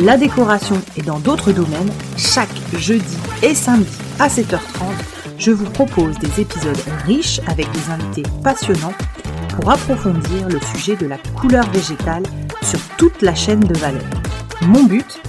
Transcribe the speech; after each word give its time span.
la 0.00 0.16
décoration 0.16 0.80
et 0.96 1.02
dans 1.02 1.18
d'autres 1.18 1.52
domaines, 1.52 1.92
chaque 2.16 2.54
jeudi 2.78 3.18
et 3.42 3.54
samedi 3.54 3.98
à 4.18 4.28
7h30, 4.28 4.94
je 5.38 5.50
vous 5.50 5.70
propose 5.70 6.18
des 6.18 6.40
épisodes 6.40 6.78
riches 7.04 7.40
avec 7.46 7.70
des 7.70 7.90
invités 7.90 8.22
passionnants 8.42 8.94
pour 9.54 9.70
approfondir 9.70 10.48
le 10.48 10.58
sujet 10.60 10.96
de 10.96 11.06
la 11.06 11.18
couleur 11.38 11.70
végétale 11.70 12.22
sur 12.62 12.80
toute 12.96 13.20
la 13.20 13.34
chaîne 13.34 13.60
de 13.60 13.78
valeur. 13.78 14.08
Mon 14.62 14.84
but 14.84 15.20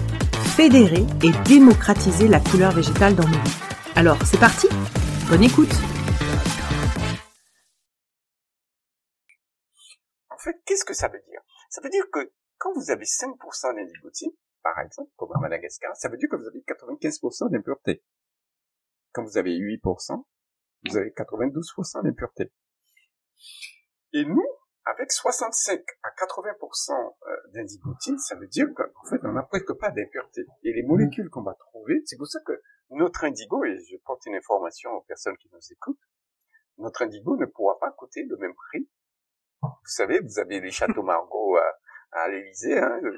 Fédérer 0.55 1.05
et 1.23 1.31
démocratiser 1.45 2.27
la 2.27 2.39
couleur 2.39 2.72
végétale 2.72 3.16
dans 3.16 3.27
nos 3.27 3.38
vies. 3.38 3.58
Alors, 3.95 4.17
c'est 4.25 4.39
parti 4.39 4.67
Bonne 5.30 5.44
écoute 5.44 5.73
En 10.30 10.38
fait, 10.38 10.61
qu'est-ce 10.66 10.86
que 10.86 10.94
ça 10.94 11.08
veut 11.08 11.22
dire? 11.30 11.42
Ça 11.69 11.81
veut 11.81 11.89
dire 11.89 12.05
que 12.11 12.31
quand 12.58 12.73
vous 12.75 12.92
avez 12.92 13.05
5% 13.05 13.75
d'indigotine, 13.75 14.31
par 14.64 14.80
exemple, 14.80 15.12
comme 15.16 15.31
à 15.36 15.40
Madagascar, 15.40 15.95
ça 15.95 16.09
veut 16.09 16.17
dire 16.17 16.30
que 16.30 16.36
vous 16.36 16.48
avez 16.48 16.59
95% 16.59 17.52
d'impureté. 17.52 18.04
Quand 19.14 19.23
vous 19.23 19.38
avez 19.38 19.52
8%, 19.52 20.23
vous 20.86 20.98
avez 20.98 21.09
92% 21.12 22.04
d'impureté. 22.04 22.52
Et 24.14 24.26
nous, 24.26 24.45
avec 24.86 25.12
65 25.12 25.82
à 26.04 26.09
80% 26.09 27.16
euh, 27.28 27.36
d'indigotine, 27.54 28.17
ça 28.17 28.36
veut 28.36 28.48
dire 28.48 28.67
qu'en 28.76 29.09
fait, 29.09 29.20
on 29.23 29.34
n'a 29.34 29.44
presque 29.44 29.73
pas 29.73 29.92
d'impureté. 29.92 30.45
Et 30.64 30.73
les 30.73 30.84
molécules 30.84 31.30
qu'on 31.30 31.44
va 31.44 31.54
trouver, 31.54 32.02
c'est 32.06 32.17
pour 32.17 32.28
ça 32.28 32.39
que 32.45 32.62
notre 32.89 33.23
indigo, 33.23 33.64
et 33.64 33.78
je 33.89 33.98
porte 34.04 34.26
une 34.26 34.36
information 34.36 34.92
aux 34.92 35.02
personnes 35.02 35.38
qui 35.38 35.50
nous 35.52 35.59
écoutent, 35.72 36.02
notre 36.78 37.04
indigo 37.04 37.38
ne 37.38 37.45
pourra 37.45 37.80
pas 37.80 37.92
coûter 37.92 38.23
le 38.23 38.38
même 38.38 38.54
prix. 38.56 38.89
Vous 39.62 39.70
savez, 39.86 40.20
vous 40.20 40.39
avez 40.39 40.59
les 40.59 40.72
châteaux 40.72 41.04
Margaux 41.04 41.58
à, 41.58 41.73
à 42.12 42.28
l'Élysée, 42.28 42.78
hein, 42.78 43.00
le, 43.02 43.12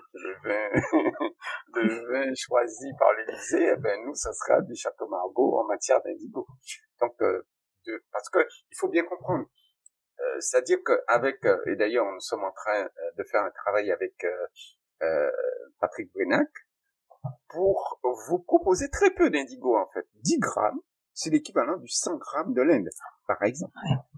vin, 0.44 0.70
le 1.74 2.12
vin 2.12 2.34
choisi 2.36 2.88
par 3.00 3.12
l'Élysée, 3.14 3.74
eh 3.74 3.76
ben 3.78 4.06
nous, 4.06 4.16
ça 4.16 4.32
sera 4.34 4.62
du 4.62 4.76
Château 4.76 5.08
Margaux 5.08 5.60
en 5.60 5.66
matière 5.66 6.02
d'indigo. 6.04 6.46
Donc, 7.00 7.16
euh, 7.22 7.42
de, 7.86 8.04
parce 8.12 8.30
que 8.30 8.40
il 8.40 8.78
faut 8.78 8.90
bien 8.90 9.04
comprendre, 9.04 9.46
euh, 10.20 10.40
c'est-à-dire 10.40 10.78
qu'avec, 10.86 11.44
euh, 11.46 11.58
et 11.68 11.76
d'ailleurs 11.76 12.06
nous 12.06 12.20
sommes 12.20 12.44
en 12.44 12.52
train 12.52 12.88
de 13.18 13.24
faire 13.24 13.44
un 13.44 13.52
travail 13.52 13.92
avec 13.92 14.14
Patrick 15.80 16.12
Brenac, 16.14 16.50
pour 17.50 18.00
vous 18.28 18.40
proposer 18.40 18.90
très 18.90 19.12
peu 19.12 19.30
d'indigo 19.30 19.76
en 19.78 19.88
fait. 19.92 20.08
10 20.16 20.40
grammes, 20.40 20.80
c'est 21.14 21.30
l'équivalent 21.30 21.78
du 21.78 21.88
100 21.88 22.18
grammes 22.18 22.54
de 22.54 22.62
l'Inde, 22.62 22.90
par 23.28 23.42
exemple. 23.44 23.74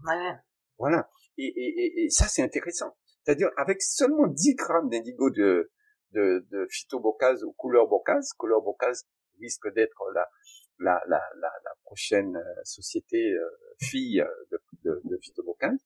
Ouais, 0.05 0.15
ouais. 0.15 0.35
Voilà. 0.77 1.09
Et, 1.37 1.45
et, 1.45 2.05
et 2.05 2.09
ça, 2.09 2.27
c'est 2.27 2.41
intéressant. 2.41 2.95
C'est-à-dire 3.25 3.49
avec 3.57 3.81
seulement 3.81 4.27
10 4.27 4.55
grammes 4.55 4.89
d'indigo 4.89 5.31
de, 5.31 5.71
de, 6.11 6.45
de 6.51 6.67
phytobocase 6.69 7.43
ou 7.43 7.53
couleur 7.53 7.87
bocase, 7.87 8.33
couleur 8.33 8.61
bocase 8.61 9.07
risque 9.39 9.67
d'être 9.73 10.03
la, 10.13 10.29
la, 10.77 11.01
la, 11.07 11.21
la, 11.39 11.51
la, 11.63 11.71
prochaine 11.83 12.37
euh, 12.37 12.63
société 12.63 13.31
euh, 13.33 13.49
fille 13.81 14.21
euh, 14.21 14.27
de, 14.51 14.59
de, 14.83 15.01
de 15.05 15.17
phytobocase. 15.17 15.79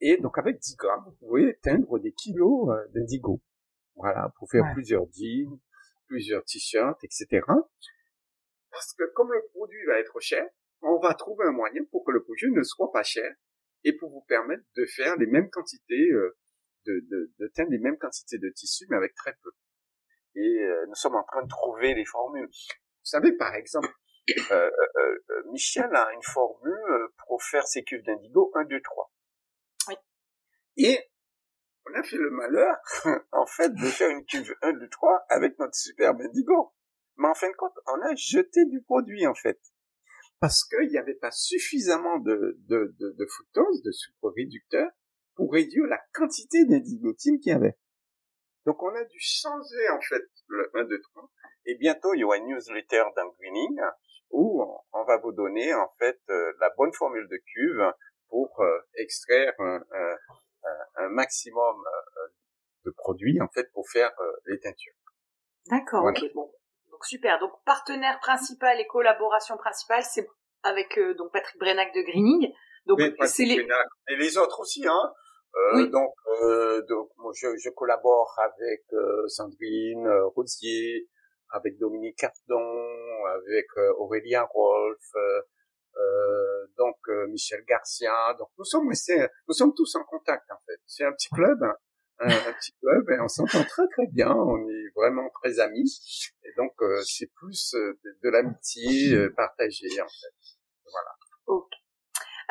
Et 0.00 0.16
donc 0.18 0.38
avec 0.38 0.60
10 0.60 0.76
grammes, 0.76 1.04
vous 1.06 1.26
pouvez 1.26 1.58
teindre 1.60 1.98
des 1.98 2.12
kilos 2.12 2.70
d'indigo. 2.94 3.40
Voilà, 3.96 4.32
pour 4.38 4.48
faire 4.48 4.64
plusieurs 4.72 5.06
jeans, 5.12 5.58
plusieurs 6.06 6.44
t-shirts, 6.44 7.02
etc. 7.02 7.42
Parce 8.70 8.92
que 8.94 9.04
comme 9.12 9.32
le 9.32 9.42
produit 9.52 9.84
va 9.86 9.98
être 9.98 10.18
cher, 10.20 10.46
on 10.82 10.98
va 11.00 11.14
trouver 11.14 11.46
un 11.46 11.52
moyen 11.52 11.84
pour 11.90 12.04
que 12.04 12.12
le 12.12 12.22
produit 12.22 12.50
ne 12.52 12.62
soit 12.62 12.92
pas 12.92 13.02
cher 13.02 13.34
et 13.84 13.92
pour 13.92 14.10
vous 14.10 14.22
permettre 14.22 14.62
de 14.76 14.86
faire 14.86 15.16
les 15.16 15.26
mêmes 15.26 15.50
quantités 15.50 16.10
de, 16.86 17.00
de, 17.10 17.32
de 17.38 17.46
teindre 17.48 17.70
les 17.70 17.78
mêmes 17.78 17.98
quantités 17.98 18.38
de 18.38 18.48
tissu, 18.50 18.86
mais 18.88 18.96
avec 18.96 19.14
très 19.14 19.34
peu. 19.42 19.50
Et 20.34 20.40
euh, 20.40 20.86
nous 20.86 20.94
sommes 20.94 21.16
en 21.16 21.24
train 21.24 21.42
de 21.42 21.48
trouver 21.48 21.94
les 21.94 22.04
formules. 22.04 22.46
Vous 22.46 23.04
savez, 23.04 23.32
par 23.32 23.54
exemple, 23.54 23.88
euh, 24.50 24.54
euh, 24.54 24.70
euh 25.30 25.42
Michel 25.50 25.94
a 25.94 26.12
une 26.12 26.22
formule 26.22 27.08
pour 27.26 27.42
faire 27.42 27.66
ses 27.66 27.82
cuves 27.82 28.04
d'indigo 28.04 28.52
1, 28.54 28.64
2, 28.64 28.80
3. 28.80 29.12
Oui. 29.88 29.94
Et 30.76 31.10
on 31.86 31.98
a 31.98 32.02
fait 32.02 32.16
le 32.16 32.30
malheur, 32.30 32.76
en 33.32 33.46
fait, 33.46 33.70
de 33.70 33.86
faire 33.86 34.10
une 34.10 34.24
cuve 34.24 34.54
1, 34.62 34.74
2, 34.74 34.88
3 34.88 35.24
avec 35.28 35.58
notre 35.58 35.74
superbe 35.74 36.20
indigo. 36.20 36.72
Mais 37.16 37.28
en 37.28 37.34
fin 37.34 37.50
de 37.50 37.56
compte, 37.56 37.76
on 37.86 38.00
a 38.02 38.14
jeté 38.14 38.64
du 38.66 38.82
produit, 38.82 39.26
en 39.26 39.34
fait. 39.34 39.60
Parce 40.38 40.64
qu'il 40.64 40.88
n'y 40.88 40.98
avait 40.98 41.14
pas 41.14 41.32
suffisamment 41.32 42.18
de, 42.18 42.56
de, 42.68 42.94
de, 42.98 43.10
de 43.10 43.26
fructose, 43.26 43.82
de 43.82 43.90
sucre 43.90 44.32
réducteur, 44.34 44.88
pour 45.40 45.54
réduire 45.54 45.86
la 45.86 45.98
quantité 46.12 46.66
d'indigotine 46.66 47.40
qu'il 47.40 47.52
y 47.52 47.56
avait. 47.56 47.78
Donc 48.66 48.82
on 48.82 48.94
a 48.94 49.04
dû 49.04 49.18
changer 49.18 49.88
en 49.88 50.00
fait 50.02 50.22
le 50.48 50.70
1, 50.74 50.84
2, 50.84 51.00
3. 51.00 51.30
Et 51.64 51.76
bientôt 51.76 52.12
il 52.12 52.18
y 52.18 52.24
aura 52.24 52.36
une 52.36 52.48
newsletter 52.48 53.04
d'un 53.16 53.26
greening 53.38 53.80
où 54.28 54.62
on, 54.92 55.04
va 55.04 55.16
vous 55.16 55.32
donner 55.32 55.72
en 55.72 55.88
fait 55.98 56.20
euh, 56.28 56.52
la 56.60 56.68
bonne 56.76 56.92
formule 56.92 57.26
de 57.26 57.38
cuve 57.38 57.90
pour 58.28 58.60
euh, 58.60 58.80
extraire 58.96 59.54
un, 59.60 59.80
un, 60.96 61.08
maximum 61.08 61.76
euh, 61.86 62.28
de 62.84 62.90
produits 62.90 63.40
en 63.40 63.48
fait 63.48 63.72
pour 63.72 63.88
faire 63.88 64.12
les 64.44 64.60
teintures. 64.60 64.92
D'accord, 65.70 66.04
ok, 66.04 66.20
bon. 66.34 66.52
Donc 66.90 67.06
super. 67.06 67.40
Donc 67.40 67.52
partenaire 67.64 68.20
principal 68.20 68.78
et 68.78 68.86
collaboration 68.86 69.56
principale, 69.56 70.02
c'est 70.02 70.28
avec 70.64 71.00
donc 71.16 71.32
Patrick 71.32 71.58
Brenac 71.58 71.94
de 71.94 72.02
Greening. 72.02 72.52
Donc 72.84 73.00
c'est 73.24 73.46
les... 73.46 73.66
et 74.08 74.16
les 74.16 74.36
autres 74.36 74.60
aussi, 74.60 74.86
hein. 74.86 75.14
Euh, 75.56 75.86
donc, 75.88 76.14
euh, 76.42 76.82
donc 76.82 77.10
je, 77.34 77.48
je, 77.56 77.70
collabore 77.70 78.38
avec 78.38 78.84
euh, 78.92 79.26
Sandrine 79.28 80.06
euh, 80.06 80.26
Rosier, 80.28 81.08
avec 81.50 81.78
Dominique 81.78 82.18
Cardon, 82.18 82.84
avec 83.26 83.66
euh, 83.76 83.92
Aurélien 83.98 84.42
Rolf, 84.42 85.12
donc 86.78 86.96
Michel 87.28 87.64
Garcia. 87.66 88.34
Donc 88.38 88.48
nous 88.58 88.64
sommes 88.64 88.88
nous 88.88 89.54
sommes 89.54 89.74
tous 89.74 89.96
en 89.96 90.04
contact 90.04 90.50
en 90.50 90.58
fait. 90.66 90.80
C'est 90.86 91.04
un 91.04 91.12
petit 91.12 91.28
club, 91.30 91.62
hein, 91.62 91.74
un, 92.20 92.52
petit 92.52 92.72
club, 92.80 93.10
et 93.10 93.20
on 93.20 93.28
s'entend 93.28 93.64
très 93.64 93.88
très 93.88 94.06
bien. 94.06 94.32
On 94.32 94.68
est 94.68 94.88
vraiment 94.94 95.28
très 95.42 95.58
amis, 95.58 96.00
et 96.44 96.52
donc 96.56 96.72
c'est 97.04 97.30
plus 97.34 97.72
de, 97.74 98.18
de 98.22 98.28
l'amitié 98.30 99.28
partagée 99.30 100.00
en 100.00 100.08
fait. 100.08 100.56
Voilà. 100.84 101.10
Ok. 101.46 101.79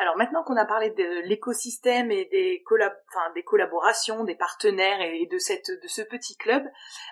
Alors 0.00 0.16
maintenant 0.16 0.42
qu'on 0.42 0.56
a 0.56 0.64
parlé 0.64 0.88
de 0.88 1.28
l'écosystème 1.28 2.10
et 2.10 2.24
des, 2.24 2.64
enfin, 2.66 3.30
des 3.34 3.42
collaborations, 3.42 4.24
des 4.24 4.34
partenaires 4.34 4.98
et 5.02 5.26
de, 5.30 5.36
cette, 5.36 5.70
de 5.70 5.88
ce 5.88 6.00
petit 6.00 6.38
club, 6.38 6.64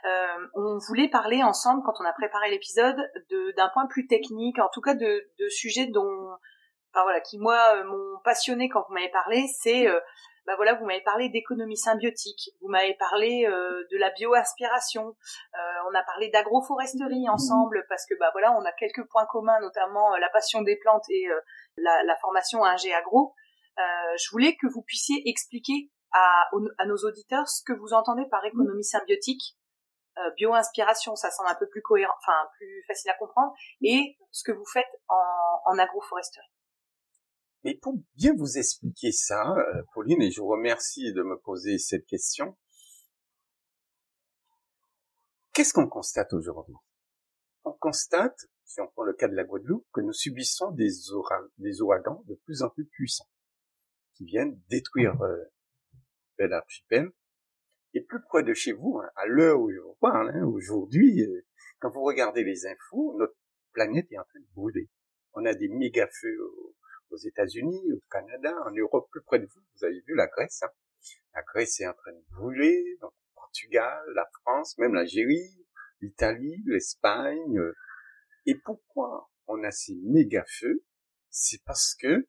euh, 0.06 0.46
on 0.54 0.78
voulait 0.78 1.10
parler 1.10 1.42
ensemble, 1.42 1.82
quand 1.84 2.00
on 2.00 2.06
a 2.06 2.14
préparé 2.14 2.50
l'épisode, 2.50 2.96
d'un 3.58 3.68
point 3.74 3.86
plus 3.88 4.06
technique, 4.06 4.58
en 4.58 4.70
tout 4.72 4.80
cas 4.80 4.94
de, 4.94 5.28
de 5.38 5.48
sujets 5.50 5.84
dont, 5.84 6.30
enfin 6.94 7.02
voilà, 7.02 7.20
qui 7.20 7.38
moi 7.38 7.58
euh, 7.76 7.84
m'ont 7.84 8.20
passionné 8.24 8.70
quand 8.70 8.82
vous 8.88 8.94
m'avez 8.94 9.10
parlé, 9.10 9.44
c'est 9.60 9.86
euh, 9.86 10.00
bah 10.48 10.56
voilà, 10.56 10.74
vous 10.74 10.86
m'avez 10.86 11.02
parlé 11.02 11.28
d'économie 11.28 11.76
symbiotique, 11.76 12.50
vous 12.60 12.68
m'avez 12.68 12.94
parlé 12.94 13.46
euh, 13.46 13.86
de 13.92 13.98
la 13.98 14.10
bioaspiration, 14.10 15.06
euh, 15.08 15.58
on 15.90 15.94
a 15.94 16.02
parlé 16.02 16.30
d'agroforesterie 16.30 17.26
mmh. 17.26 17.30
ensemble 17.30 17.84
parce 17.88 18.04
que 18.06 18.14
bah 18.18 18.30
voilà, 18.32 18.52
on 18.58 18.64
a 18.64 18.72
quelques 18.72 19.06
points 19.08 19.26
communs, 19.26 19.60
notamment 19.60 20.14
euh, 20.14 20.18
la 20.18 20.30
passion 20.30 20.62
des 20.62 20.76
plantes 20.76 21.04
et 21.10 21.28
la, 21.76 22.02
la, 22.02 22.16
formation 22.16 22.64
à 22.64 22.70
un 22.70 22.76
G 22.76 22.92
agro. 22.92 23.34
je 23.76 24.30
voulais 24.32 24.56
que 24.56 24.66
vous 24.66 24.82
puissiez 24.82 25.22
expliquer 25.28 25.92
à, 26.12 26.48
à, 26.78 26.86
nos 26.86 26.96
auditeurs 26.96 27.48
ce 27.48 27.62
que 27.62 27.78
vous 27.78 27.92
entendez 27.92 28.24
par 28.30 28.44
économie 28.44 28.84
symbiotique 28.84 29.54
euh, 30.18 30.30
bio-inspiration, 30.36 31.14
ça 31.14 31.30
semble 31.30 31.48
un 31.48 31.54
peu 31.54 31.68
plus 31.68 31.82
cohérent, 31.82 32.14
enfin 32.18 32.48
plus 32.56 32.82
facile 32.88 33.10
à 33.10 33.14
comprendre, 33.14 33.52
et 33.82 34.16
ce 34.32 34.42
que 34.42 34.52
vous 34.52 34.64
faites 34.64 34.90
en, 35.08 35.60
en 35.64 35.78
agroforesterie. 35.78 36.46
Mais 37.68 37.74
pour 37.74 38.00
bien 38.16 38.34
vous 38.34 38.56
expliquer 38.56 39.12
ça, 39.12 39.52
euh, 39.52 39.82
Pauline, 39.92 40.22
et 40.22 40.30
je 40.30 40.40
vous 40.40 40.48
remercie 40.48 41.12
de 41.12 41.22
me 41.22 41.38
poser 41.38 41.76
cette 41.76 42.06
question, 42.06 42.56
qu'est-ce 45.52 45.74
qu'on 45.74 45.86
constate 45.86 46.32
aujourd'hui? 46.32 46.76
On 47.64 47.74
constate, 47.74 48.46
si 48.64 48.80
on 48.80 48.86
prend 48.86 49.02
le 49.02 49.12
cas 49.12 49.28
de 49.28 49.34
la 49.34 49.44
Guadeloupe, 49.44 49.86
que 49.92 50.00
nous 50.00 50.14
subissons 50.14 50.70
des, 50.70 50.88
des 51.58 51.82
ouragans 51.82 52.22
de 52.26 52.36
plus 52.36 52.62
en 52.62 52.70
plus 52.70 52.86
puissants, 52.86 53.28
qui 54.14 54.24
viennent 54.24 54.58
détruire 54.70 55.20
euh, 55.20 55.44
l'archipel 56.38 57.10
et 57.92 58.00
plus 58.00 58.22
près 58.22 58.44
de 58.44 58.54
chez 58.54 58.72
vous, 58.72 58.98
hein, 58.98 59.10
à 59.14 59.26
l'heure 59.26 59.60
où 59.60 59.70
je 59.70 59.80
vous 59.80 59.98
parle, 60.00 60.30
hein, 60.30 60.46
aujourd'hui, 60.46 61.20
euh, 61.20 61.44
quand 61.80 61.90
vous 61.90 62.02
regardez 62.02 62.44
les 62.44 62.64
infos, 62.64 63.14
notre 63.18 63.36
planète 63.74 64.10
est 64.10 64.18
en 64.18 64.24
train 64.24 64.40
de 64.40 64.54
brûler. 64.54 64.88
On 65.34 65.44
a 65.44 65.52
des 65.52 65.68
méga 65.68 66.08
feux 66.18 66.38
États-Unis, 67.26 67.92
au 67.92 68.00
Canada, 68.10 68.54
en 68.66 68.70
Europe, 68.70 69.08
plus 69.10 69.22
près 69.22 69.38
de 69.38 69.46
vous. 69.46 69.60
Vous 69.74 69.84
avez 69.84 70.00
vu 70.06 70.14
la 70.14 70.26
Grèce. 70.26 70.62
Hein. 70.62 70.70
La 71.34 71.42
Grèce 71.42 71.80
est 71.80 71.86
en 71.86 71.94
train 71.94 72.12
de 72.12 72.24
brûler, 72.30 72.96
donc 73.00 73.12
le 73.12 73.34
Portugal, 73.34 74.04
la 74.14 74.26
France, 74.42 74.76
même 74.78 74.94
l'Algérie, 74.94 75.66
l'Italie, 76.00 76.62
l'Espagne. 76.66 77.58
Euh. 77.58 77.74
Et 78.46 78.54
pourquoi 78.56 79.30
on 79.46 79.62
a 79.64 79.70
ces 79.70 79.96
méga 80.04 80.44
feux? 80.48 80.84
C'est 81.30 81.62
parce 81.64 81.94
que 81.94 82.26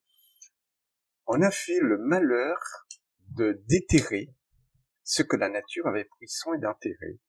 on 1.25 1.41
a 1.41 1.51
fait 1.51 1.79
le 1.79 1.97
malheur 1.97 2.57
de 3.35 3.61
déterrer 3.67 4.33
ce 5.03 5.23
que 5.23 5.35
la 5.37 5.49
nature 5.49 5.87
avait 5.87 6.05
pris 6.05 6.27
soin 6.27 6.57
d'enterrer. 6.57 7.19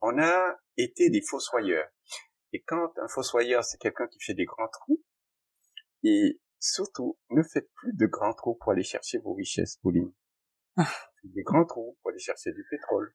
On 0.00 0.18
a 0.18 0.58
été 0.76 1.10
des 1.10 1.22
fossoyeurs. 1.22 1.88
Et 2.52 2.62
quand 2.62 2.92
un 2.98 3.08
fossoyeur, 3.08 3.64
c'est 3.64 3.78
quelqu'un 3.78 4.06
qui 4.08 4.18
fait 4.20 4.34
des 4.34 4.44
grands 4.44 4.68
trous, 4.68 5.02
et 6.02 6.40
surtout, 6.58 7.18
ne 7.30 7.42
faites 7.42 7.70
plus 7.74 7.94
de 7.94 8.06
grands 8.06 8.34
trous 8.34 8.54
pour 8.54 8.72
aller 8.72 8.82
chercher 8.82 9.18
vos 9.18 9.34
richesses, 9.34 9.76
Pauline. 9.76 10.12
On 10.76 10.84
fait 10.84 11.28
des 11.28 11.42
grands 11.42 11.64
trous 11.64 11.96
pour 12.02 12.10
aller 12.10 12.18
chercher 12.18 12.52
du 12.52 12.64
pétrole. 12.70 13.14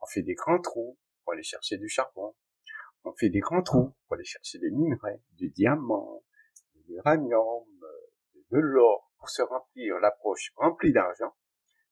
On 0.00 0.06
fait 0.06 0.22
des 0.22 0.34
grands 0.34 0.60
trous 0.60 0.98
pour 1.24 1.32
aller 1.32 1.42
chercher 1.42 1.76
du 1.78 1.88
charbon. 1.88 2.34
On 3.04 3.12
fait 3.12 3.28
des 3.28 3.40
grands 3.40 3.62
trous 3.62 3.94
pour 4.06 4.14
aller 4.14 4.24
chercher 4.24 4.58
des 4.58 4.70
minerais, 4.70 5.22
du 5.32 5.50
diamant, 5.50 6.24
de 6.74 6.82
l'uranium, 6.88 7.64
de 8.50 8.58
l'or, 8.58 9.12
pour 9.18 9.28
se 9.28 9.42
remplir 9.42 9.98
la 10.00 10.10
poche 10.10 10.52
remplie 10.56 10.92
d'argent 10.92 11.34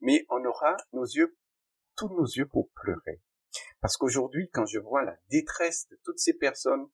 mais 0.04 0.26
on 0.28 0.44
aura 0.44 0.76
nos 0.92 1.04
yeux, 1.04 1.36
tous 1.96 2.08
nos 2.08 2.26
yeux 2.26 2.46
pour 2.46 2.70
pleurer. 2.74 3.22
Parce 3.80 3.96
qu'aujourd'hui, 3.96 4.50
quand 4.52 4.66
je 4.66 4.78
vois 4.78 5.02
la 5.02 5.16
détresse 5.30 5.88
de 5.88 5.98
toutes 6.04 6.18
ces 6.18 6.34
personnes 6.34 6.86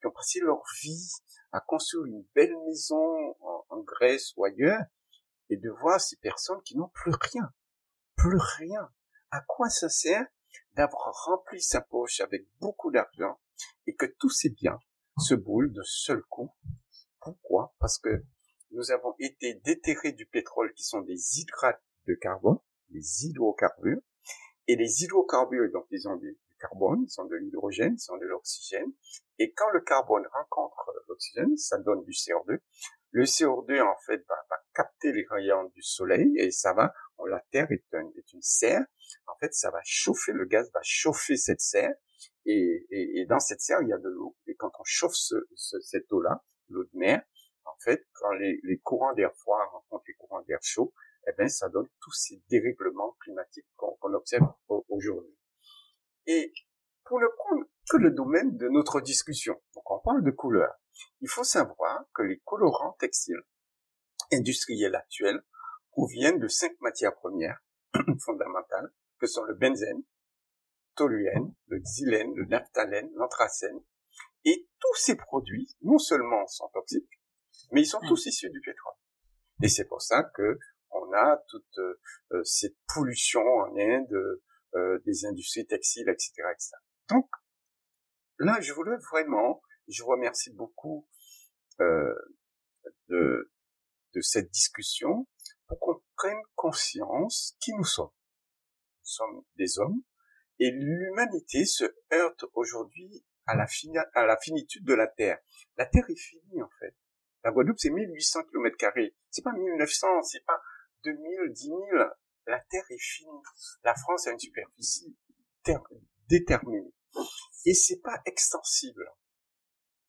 qui 0.00 0.06
ont 0.06 0.10
passé 0.10 0.40
leur 0.40 0.62
vie 0.82 1.10
à 1.52 1.60
construire 1.60 2.06
une 2.06 2.24
belle 2.34 2.56
maison 2.66 3.36
en, 3.40 3.80
Grèce 3.80 4.32
ou 4.36 4.44
ailleurs, 4.44 4.82
et 5.48 5.56
de 5.56 5.70
voir 5.70 6.00
ces 6.00 6.16
personnes 6.16 6.60
qui 6.62 6.76
n'ont 6.76 6.88
plus 6.88 7.12
rien, 7.20 7.52
plus 8.16 8.38
rien. 8.38 8.90
À 9.30 9.40
quoi 9.42 9.68
ça 9.68 9.88
sert 9.88 10.26
d'avoir 10.74 11.14
rempli 11.24 11.60
sa 11.60 11.80
poche 11.80 12.20
avec 12.20 12.46
beaucoup 12.58 12.90
d'argent 12.90 13.38
et 13.86 13.94
que 13.94 14.06
tous 14.06 14.30
ces 14.30 14.50
biens 14.50 14.80
se 15.18 15.34
brûlent 15.34 15.72
de 15.72 15.82
seul 15.84 16.22
coup? 16.24 16.50
Pourquoi? 17.20 17.74
Parce 17.78 17.98
que 17.98 18.24
nous 18.72 18.90
avons 18.90 19.14
été 19.18 19.54
déterrés 19.54 20.12
du 20.12 20.26
pétrole 20.26 20.72
qui 20.74 20.82
sont 20.82 21.00
des 21.00 21.38
hydrates 21.38 21.82
de 22.06 22.14
carbone, 22.14 22.58
les 22.90 23.24
hydrocarbures. 23.24 24.00
Et 24.68 24.76
les 24.76 25.04
hydrocarbures, 25.04 25.70
donc 25.72 25.86
ils 25.90 26.08
ont 26.08 26.16
du 26.16 26.36
carbone, 26.58 27.06
ils 27.08 27.20
ont 27.20 27.24
de 27.24 27.36
l'hydrogène, 27.36 27.96
ils 27.96 28.12
ont 28.12 28.18
de 28.18 28.26
l'oxygène. 28.26 28.92
Et 29.38 29.52
quand 29.52 29.68
le 29.70 29.80
carbone 29.80 30.26
rencontre 30.32 30.92
l'oxygène, 31.08 31.56
ça 31.56 31.78
donne 31.78 32.02
du 32.04 32.12
CO2. 32.12 32.58
Le 33.10 33.24
CO2, 33.24 33.80
en 33.82 33.96
fait, 34.06 34.24
va, 34.28 34.36
capter 34.74 35.12
les 35.12 35.26
rayons 35.30 35.64
du 35.74 35.82
soleil 35.82 36.38
et 36.38 36.50
ça 36.50 36.74
va, 36.74 36.92
la 37.26 37.40
Terre 37.50 37.70
est, 37.70 37.82
une 38.32 38.42
serre. 38.42 38.84
En 39.26 39.36
fait, 39.38 39.54
ça 39.54 39.70
va 39.70 39.80
chauffer, 39.84 40.32
le 40.32 40.44
gaz 40.44 40.70
va 40.72 40.80
chauffer 40.82 41.36
cette 41.36 41.60
serre. 41.60 41.94
Et, 42.44 43.26
dans 43.28 43.40
cette 43.40 43.60
serre, 43.60 43.82
il 43.82 43.88
y 43.88 43.92
a 43.92 43.98
de 43.98 44.08
l'eau. 44.08 44.36
Et 44.46 44.54
quand 44.54 44.70
on 44.78 44.84
chauffe 44.84 45.14
ce, 45.14 45.34
cette 45.54 46.12
eau-là, 46.12 46.42
l'eau 46.68 46.84
de 46.84 46.90
mer, 46.92 47.22
en 47.64 47.76
fait, 47.80 48.06
quand 48.12 48.32
les, 48.32 48.80
courants 48.84 49.14
d'air 49.14 49.34
froid 49.34 49.64
rencontrent 49.72 50.04
les 50.06 50.14
courants 50.14 50.42
d'air 50.42 50.58
chaud, 50.62 50.92
eh 51.26 51.32
bien, 51.36 51.48
ça 51.48 51.68
donne 51.68 51.88
tous 52.00 52.12
ces 52.12 52.42
dérèglements 52.48 53.16
climatiques 53.20 53.66
qu'on 53.76 54.14
observe 54.14 54.46
aujourd'hui. 54.88 55.36
Et 56.26 56.52
pour 57.04 57.20
ne 57.20 57.26
prendre 57.26 57.64
que 57.88 57.96
le 57.96 58.10
domaine 58.10 58.56
de 58.56 58.68
notre 58.68 59.00
discussion, 59.00 59.54
donc 59.74 59.90
on 59.90 60.00
parle 60.00 60.24
de 60.24 60.30
couleurs, 60.30 60.74
il 61.20 61.28
faut 61.28 61.44
savoir 61.44 62.04
que 62.14 62.22
les 62.22 62.40
colorants 62.44 62.96
textiles 62.98 63.42
industriels 64.32 64.94
actuels 64.94 65.42
proviennent 65.90 66.38
de 66.38 66.48
cinq 66.48 66.72
matières 66.80 67.14
premières 67.14 67.60
fondamentales, 68.24 68.92
que 69.18 69.26
sont 69.26 69.44
le 69.44 69.54
benzène, 69.54 70.02
toluène, 70.94 71.54
le 71.68 71.78
xylène, 71.78 72.34
le 72.34 72.46
naphthalène, 72.46 73.10
l'anthracène. 73.14 73.80
Et 74.44 74.68
tous 74.78 74.94
ces 74.96 75.16
produits, 75.16 75.76
non 75.82 75.98
seulement 75.98 76.46
sont 76.46 76.68
toxiques, 76.72 77.20
mais 77.72 77.82
ils 77.82 77.86
sont 77.86 78.00
mmh. 78.02 78.08
tous 78.08 78.26
issus 78.26 78.50
du 78.50 78.60
pétrole. 78.60 78.94
Et 79.62 79.68
c'est 79.68 79.86
pour 79.86 80.02
ça 80.02 80.22
que 80.22 80.58
on 80.90 81.12
a 81.12 81.42
toute 81.48 81.78
euh, 81.78 82.42
cette 82.44 82.76
pollution 82.94 83.40
en 83.40 83.76
Inde, 83.76 84.40
euh, 84.74 84.98
des 85.04 85.26
industries 85.26 85.66
textiles, 85.66 86.08
etc., 86.08 86.32
etc. 86.52 86.72
Donc 87.08 87.28
là, 88.38 88.60
je 88.60 88.72
voulais 88.72 88.96
vraiment, 89.10 89.62
je 89.88 90.02
vous 90.02 90.10
remercie 90.10 90.52
beaucoup 90.52 91.08
euh, 91.80 92.14
de, 93.08 93.52
de 94.14 94.20
cette 94.20 94.50
discussion 94.50 95.26
pour 95.66 95.78
qu'on 95.78 96.02
prenne 96.16 96.40
conscience 96.54 97.56
qui 97.60 97.72
nous 97.74 97.84
sommes. 97.84 98.10
Nous 99.00 99.10
sommes 99.10 99.44
des 99.56 99.78
hommes 99.78 100.02
et 100.58 100.70
l'humanité 100.70 101.64
se 101.64 101.84
heurte 102.12 102.44
aujourd'hui 102.54 103.24
à 103.46 103.54
la, 103.54 104.36
finitude 104.38 104.84
de 104.84 104.94
la 104.94 105.06
Terre. 105.06 105.38
La 105.76 105.86
Terre 105.86 106.08
est 106.08 106.18
finie 106.18 106.62
en 106.62 106.70
fait. 106.80 106.94
La 107.44 107.52
Guadeloupe 107.52 107.78
c'est 107.78 107.90
1800 107.90 108.44
km 108.44 108.76
carrés. 108.76 109.14
C'est 109.30 109.42
pas 109.42 109.52
1900, 109.52 110.22
c'est 110.22 110.44
pas 110.44 110.60
2000, 111.04 111.52
10 111.52 111.66
000, 111.66 111.78
la 112.46 112.60
Terre 112.70 112.84
est 112.90 113.00
finie. 113.00 113.42
La 113.84 113.94
France 113.94 114.26
a 114.26 114.32
une 114.32 114.38
superficie 114.38 115.16
déterminée. 116.28 116.92
Et 117.66 117.74
c'est 117.74 118.00
pas 118.00 118.22
extensible. 118.24 119.04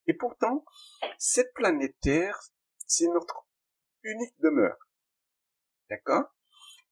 Et 0.06 0.14
pourtant, 0.14 0.64
cette 1.18 1.54
planète 1.54 1.98
Terre, 2.00 2.40
c'est 2.86 3.08
notre 3.08 3.46
unique 4.04 4.40
demeure. 4.40 4.78
D'accord? 5.90 6.24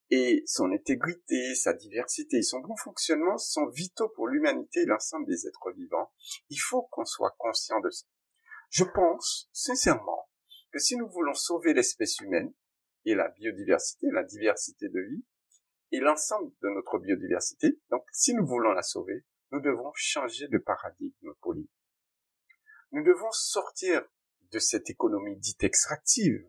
Et 0.09 0.43
son 0.45 0.71
intégrité, 0.71 1.55
sa 1.55 1.73
diversité 1.73 2.41
son 2.41 2.59
bon 2.59 2.75
fonctionnement 2.75 3.37
sont 3.37 3.67
vitaux 3.69 4.09
pour 4.09 4.27
l'humanité 4.27 4.81
et 4.81 4.85
l'ensemble 4.85 5.25
des 5.27 5.47
êtres 5.47 5.71
vivants. 5.71 6.11
Il 6.49 6.59
faut 6.59 6.83
qu'on 6.91 7.05
soit 7.05 7.35
conscient 7.39 7.79
de 7.79 7.89
ça. 7.89 8.05
Je 8.69 8.83
pense, 8.83 9.49
sincèrement, 9.53 10.29
que 10.71 10.79
si 10.79 10.97
nous 10.97 11.07
voulons 11.09 11.33
sauver 11.33 11.73
l'espèce 11.73 12.19
humaine, 12.19 12.53
et 13.05 13.15
la 13.15 13.29
biodiversité, 13.29 14.07
la 14.11 14.23
diversité 14.23 14.89
de 14.89 14.99
vie, 14.99 15.23
et 15.91 15.99
l'ensemble 15.99 16.51
de 16.61 16.69
notre 16.69 16.97
biodiversité. 16.97 17.79
Donc, 17.91 18.03
si 18.11 18.33
nous 18.33 18.45
voulons 18.45 18.71
la 18.71 18.81
sauver, 18.81 19.23
nous 19.51 19.61
devons 19.61 19.91
changer 19.95 20.47
de 20.47 20.57
paradigme 20.57 21.33
politique. 21.41 21.71
Nous 22.91 23.03
devons 23.03 23.31
sortir 23.31 24.03
de 24.51 24.59
cette 24.59 24.89
économie 24.89 25.37
dite 25.37 25.63
extractive. 25.63 26.47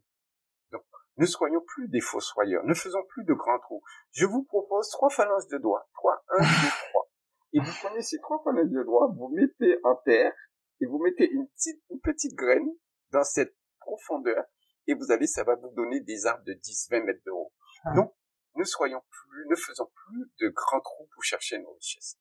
Donc, 0.70 0.84
ne 1.16 1.26
soyons 1.26 1.62
plus 1.66 1.88
des 1.88 2.00
fossoyeurs, 2.00 2.64
ne 2.64 2.74
faisons 2.74 3.02
plus 3.08 3.24
de 3.24 3.34
grands 3.34 3.58
trous. 3.60 3.82
Je 4.12 4.26
vous 4.26 4.44
propose 4.44 4.88
trois 4.90 5.10
phalanges 5.10 5.48
de 5.48 5.58
doigts, 5.58 5.88
trois, 5.94 6.22
un, 6.36 6.42
deux, 6.42 6.70
trois. 6.90 7.10
Et 7.52 7.60
vous 7.60 7.72
prenez 7.80 8.02
ces 8.02 8.18
trois 8.20 8.42
phalanges 8.44 8.70
de 8.70 8.82
doigts, 8.82 9.12
vous 9.16 9.28
mettez 9.28 9.78
en 9.84 9.96
terre, 10.04 10.32
et 10.80 10.86
vous 10.86 10.98
mettez 10.98 11.30
une 11.30 11.48
petite, 11.48 11.82
une 11.90 12.00
petite 12.00 12.34
graine 12.34 12.68
dans 13.10 13.24
cette 13.24 13.56
profondeur, 13.80 14.44
et 14.86 14.94
vous 14.94 15.10
allez, 15.10 15.26
ça 15.26 15.44
va 15.44 15.54
vous 15.56 15.70
donner 15.74 16.00
des 16.00 16.26
arbres 16.26 16.44
de 16.44 16.52
10, 16.52 16.88
20 16.90 17.00
mètres 17.04 17.22
de 17.24 17.30
haut. 17.30 17.52
Ah. 17.84 17.94
Donc, 17.94 18.14
ne 18.56 18.64
soyons 18.64 19.02
plus, 19.10 19.46
ne 19.48 19.56
faisons 19.56 19.90
plus 19.94 20.30
de 20.40 20.48
grands 20.48 20.80
trous 20.80 21.08
pour 21.12 21.22
chercher 21.22 21.58
nos 21.58 21.72
richesses. 21.72 22.16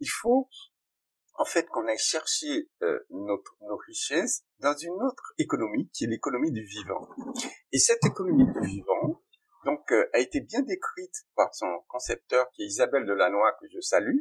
Il 0.00 0.08
faut, 0.08 0.48
en 1.34 1.44
fait, 1.44 1.66
qu'on 1.68 1.86
aille 1.86 1.98
chercher 1.98 2.68
euh, 2.82 2.98
notre, 3.10 3.56
nos 3.62 3.76
richesses 3.76 4.44
dans 4.58 4.76
une 4.76 5.02
autre 5.02 5.34
économie 5.38 5.90
qui 5.92 6.04
est 6.04 6.08
l'économie 6.08 6.52
du 6.52 6.64
vivant. 6.64 7.08
Et 7.72 7.78
cette 7.78 8.04
économie 8.04 8.46
du 8.46 8.60
vivant, 8.60 9.22
donc, 9.64 9.92
euh, 9.92 10.08
a 10.14 10.18
été 10.20 10.40
bien 10.40 10.62
décrite 10.62 11.26
par 11.36 11.54
son 11.54 11.66
concepteur 11.88 12.50
qui 12.52 12.62
est 12.62 12.66
Isabelle 12.66 13.04
Delannoy, 13.04 13.52
que 13.60 13.66
je 13.72 13.80
salue, 13.80 14.20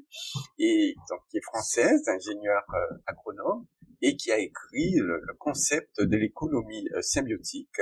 et 0.58 0.96
donc 1.10 1.22
qui 1.30 1.38
est 1.38 1.44
française, 1.44 2.08
ingénieure 2.10 2.66
euh, 2.74 2.98
agronome, 3.08 3.66
et 4.01 4.16
qui 4.18 4.32
a 4.32 4.38
écrit 4.38 4.96
le, 4.96 5.22
concept 5.38 6.01
de 6.01 6.18
l'économie 6.18 6.89
euh, 6.94 7.01
symbiotique 7.01 7.82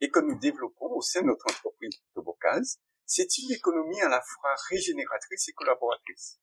et 0.00 0.10
que 0.10 0.20
nous 0.20 0.38
développons 0.38 0.90
au 0.90 1.00
sein 1.00 1.22
de 1.22 1.26
notre 1.26 1.46
entreprise 1.46 2.00
de 2.16 2.20
Bocaz. 2.20 2.78
C'est 3.06 3.38
une 3.38 3.52
économie 3.52 4.00
à 4.00 4.08
la 4.08 4.22
fois 4.22 4.54
régénératrice 4.68 5.48
et 5.48 5.52
collaboratrice. 5.52 6.40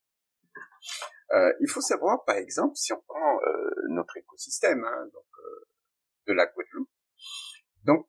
Euh, 1.34 1.54
il 1.62 1.70
faut 1.70 1.82
savoir, 1.82 2.24
par 2.26 2.36
exemple, 2.36 2.76
si 2.76 2.94
on 2.94 3.02
prend 3.02 3.40
euh, 3.42 3.72
notre 3.90 4.18
écosystème, 4.18 4.84
hein, 4.84 5.06
donc 5.14 5.26
euh, 5.40 5.68
de 6.28 6.34
la 6.34 6.46
Guadeloupe, 6.46 6.90
donc 7.84 8.08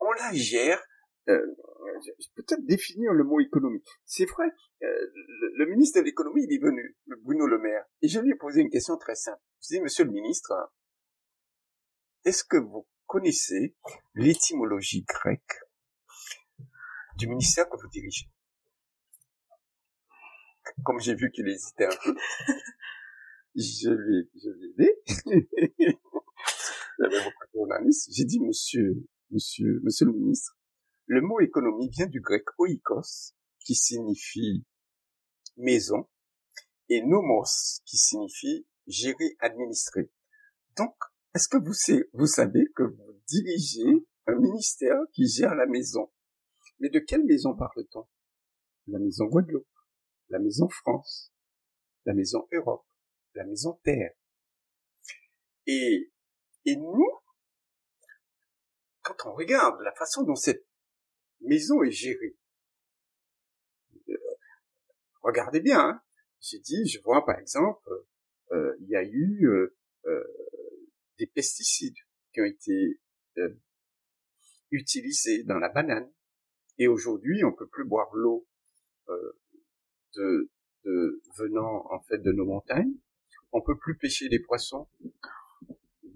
on 0.00 0.12
la 0.12 0.32
gère. 0.32 0.82
Euh, 1.28 1.40
peut-être 2.34 2.66
définir 2.66 3.12
le 3.12 3.22
mot 3.22 3.38
économie. 3.38 3.80
C'est 4.04 4.24
vrai, 4.24 4.46
le, 4.80 5.54
le, 5.56 5.66
ministre 5.66 6.00
de 6.00 6.04
l'économie, 6.04 6.42
il 6.42 6.52
est 6.52 6.60
venu, 6.60 6.96
Bruno 7.22 7.46
Le 7.46 7.58
Maire, 7.58 7.84
et 8.00 8.08
je 8.08 8.18
lui 8.18 8.32
ai 8.32 8.34
posé 8.34 8.60
une 8.60 8.70
question 8.70 8.96
très 8.96 9.14
simple. 9.14 9.40
Je 9.60 9.68
lui 9.68 9.76
ai 9.76 9.78
dit, 9.78 9.84
Monsieur 9.84 10.04
le 10.04 10.10
ministre, 10.10 10.52
est-ce 12.24 12.42
que 12.42 12.56
vous 12.56 12.88
connaissez 13.06 13.76
l'étymologie 14.14 15.04
grecque 15.04 15.60
du 17.16 17.28
ministère 17.28 17.68
que 17.68 17.76
vous 17.80 17.88
dirigez. 17.88 18.26
Comme 20.84 21.00
j'ai 21.00 21.14
vu 21.14 21.30
qu'il 21.30 21.48
hésitait 21.48 21.86
un 21.86 21.96
peu, 22.04 22.14
je 23.54 23.90
lui, 23.90 24.30
je 24.34 24.48
lui 24.48 24.70
ai 24.70 24.74
dit, 24.78 25.16
il 25.78 25.94
y 26.98 27.04
avait 27.04 27.24
beaucoup 27.24 27.44
de 27.46 27.52
journalistes, 27.54 28.08
j'ai 28.12 28.24
dit, 28.24 28.40
monsieur, 28.40 29.06
monsieur, 29.30 29.80
monsieur 29.82 30.06
le 30.06 30.12
ministre, 30.12 30.56
le 31.06 31.20
mot 31.20 31.40
économie 31.40 31.90
vient 31.90 32.06
du 32.06 32.20
grec 32.20 32.44
oikos, 32.58 33.34
qui 33.58 33.74
signifie 33.74 34.64
maison, 35.56 36.08
et 36.88 37.02
nomos, 37.02 37.80
qui 37.84 37.96
signifie 37.96 38.66
gérer, 38.86 39.36
administrer. 39.40 40.10
Donc, 40.76 40.94
est-ce 41.34 41.48
que 41.48 41.56
vous, 41.56 41.72
vous 42.12 42.26
savez 42.26 42.66
que 42.74 42.82
vous 42.82 43.12
dirigez 43.26 44.06
un 44.26 44.36
ministère 44.36 44.98
qui 45.12 45.26
gère 45.26 45.54
la 45.54 45.66
maison? 45.66 46.10
Mais 46.82 46.90
de 46.90 46.98
quelle 46.98 47.24
maison 47.24 47.54
parle-t-on? 47.54 48.08
La 48.88 48.98
maison 48.98 49.26
Guadeloupe, 49.26 49.68
la 50.30 50.40
maison 50.40 50.68
France, 50.68 51.32
la 52.04 52.12
maison 52.12 52.48
Europe, 52.50 52.84
la 53.34 53.44
maison 53.44 53.78
Terre. 53.84 54.12
Et, 55.68 56.12
et 56.64 56.74
nous, 56.74 57.06
quand 59.02 59.14
on 59.26 59.34
regarde 59.34 59.80
la 59.82 59.94
façon 59.94 60.24
dont 60.24 60.34
cette 60.34 60.66
maison 61.40 61.84
est 61.84 61.92
gérée, 61.92 62.36
euh, 64.08 64.16
regardez 65.22 65.60
bien, 65.60 65.78
hein. 65.78 66.02
j'ai 66.40 66.58
dit, 66.58 66.88
je 66.88 67.00
vois 67.02 67.24
par 67.24 67.38
exemple, 67.38 67.88
euh, 68.50 68.76
il 68.80 68.88
y 68.88 68.96
a 68.96 69.04
eu 69.04 69.46
euh, 69.46 69.78
euh 70.06 70.24
des 71.18 71.28
pesticides 71.28 71.94
qui 72.32 72.40
ont 72.40 72.44
été 72.44 73.00
euh, 73.38 73.54
utilisés 74.72 75.44
dans 75.44 75.58
la 75.58 75.68
banane. 75.68 76.10
Et 76.82 76.88
aujourd'hui, 76.88 77.44
on 77.44 77.52
peut 77.52 77.68
plus 77.68 77.84
boire 77.84 78.12
l'eau 78.12 78.44
euh, 79.08 79.38
de, 80.16 80.50
de, 80.84 81.22
venant 81.38 81.86
en 81.92 82.00
fait 82.00 82.18
de 82.18 82.32
nos 82.32 82.44
montagnes. 82.44 82.96
On 83.52 83.62
peut 83.62 83.78
plus 83.78 83.96
pêcher 83.96 84.28
les 84.28 84.40
poissons 84.40 84.88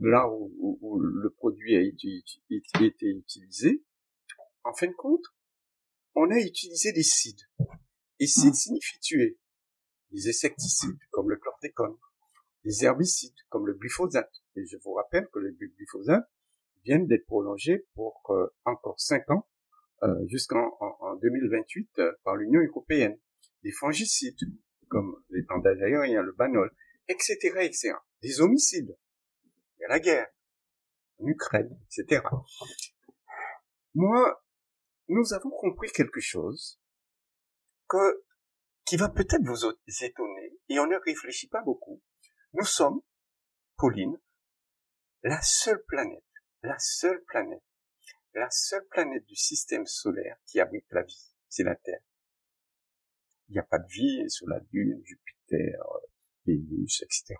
là 0.00 0.28
où, 0.28 0.99
le 0.99 1.30
produit 1.30 1.76
a 1.76 1.82
été, 1.82 2.20
été, 2.50 3.06
utilisé. 3.06 3.85
En 4.64 4.75
fin 4.75 4.88
de 4.88 4.92
compte, 4.94 5.23
on 6.16 6.28
a 6.32 6.38
utilisé 6.40 6.90
des 6.92 7.04
cides. 7.04 7.42
Et 8.18 8.26
cides 8.26 8.54
signifie 8.54 8.99
tuer. 8.99 9.38
Des 10.11 10.28
insecticides 10.28 10.99
comme 11.12 11.30
le 11.30 11.37
chlordécone, 11.37 11.96
des 12.64 12.85
herbicides 12.85 13.38
comme 13.50 13.68
le 13.68 13.75
glyphosate, 13.75 14.32
et 14.56 14.66
je 14.66 14.78
vous 14.78 14.94
rappelle 14.94 15.28
que 15.32 15.38
les 15.38 15.52
glyphosate 15.52 16.28
viennent 16.85 17.06
d'être 17.06 17.26
prolongés 17.26 17.87
pour 17.94 18.20
euh, 18.30 18.49
encore 18.64 18.99
cinq 18.99 19.30
ans 19.30 19.46
jusqu'en 20.26 20.76
en, 20.81 21.17
2028 21.17 21.99
euh, 21.99 22.12
par 22.23 22.37
l'Union 22.37 22.61
européenne. 22.61 23.19
Des 23.62 23.73
fongicides 23.73 24.38
comme 24.88 25.23
les 25.31 25.43
bandages 25.43 25.81
aériens, 25.83 26.23
le 26.23 26.33
banol, 26.33 26.71
etc., 27.09 27.37
etc. 27.62 27.95
Des 28.23 28.41
homicides. 28.41 28.97
Il 29.79 29.83
y 29.83 29.85
a 29.85 29.88
la 29.88 30.00
guerre 30.00 30.29
en 31.19 31.26
Ukraine, 31.26 31.79
etc. 31.87 32.23
Moi, 33.95 34.43
nous 35.09 35.33
avons 35.33 35.50
compris 35.50 35.91
quelque 35.91 36.21
chose 36.21 36.81
que 37.88 38.25
qui 38.85 38.97
va 38.97 39.09
peut-être 39.09 39.45
vous 39.45 39.67
étonner 40.05 40.57
et 40.69 40.79
on 40.79 40.87
ne 40.87 40.97
réfléchit 41.05 41.49
pas 41.49 41.62
beaucoup. 41.62 42.00
Nous 42.53 42.65
sommes, 42.65 43.00
Pauline, 43.76 44.21
la 45.23 45.41
seule 45.43 45.83
planète, 45.88 46.23
la 46.62 46.79
seule 46.79 47.23
planète, 47.25 47.65
la 48.37 48.50
seule 48.50 48.87
planète 48.88 49.25
du 49.25 49.35
système 49.35 49.87
solaire 49.87 50.37
qui 50.47 50.61
abrite 50.61 50.87
la 50.90 51.02
vie, 51.02 51.35
c'est 51.49 51.64
la 51.64 51.75
Terre. 51.75 52.02
Il 53.49 53.52
n'y 53.52 53.59
a 53.59 53.62
pas 53.62 53.78
de 53.78 53.88
vie 53.88 54.28
sur 54.28 54.47
la 54.47 54.61
Lune, 54.73 55.00
Jupiter, 55.05 55.83
Vénus, 56.45 57.02
etc. 57.02 57.35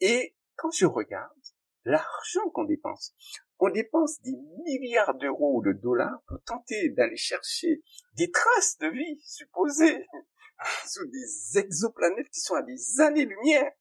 Et 0.00 0.36
quand 0.56 0.70
je 0.70 0.84
regarde 0.84 1.32
l'argent 1.84 2.50
qu'on 2.52 2.64
dépense, 2.64 3.14
on 3.58 3.70
dépense 3.70 4.20
des 4.20 4.36
milliards 4.64 5.14
d'euros 5.14 5.58
ou 5.58 5.62
de 5.62 5.72
dollars 5.72 6.22
pour 6.26 6.42
tenter 6.42 6.90
d'aller 6.90 7.16
chercher 7.16 7.82
des 8.14 8.30
traces 8.30 8.76
de 8.78 8.88
vie 8.88 9.20
supposées 9.24 10.06
sous 10.86 11.06
des 11.06 11.58
exoplanètes 11.58 12.28
qui 12.28 12.40
sont 12.40 12.54
à 12.54 12.62
des 12.62 13.00
années-lumière, 13.00 13.72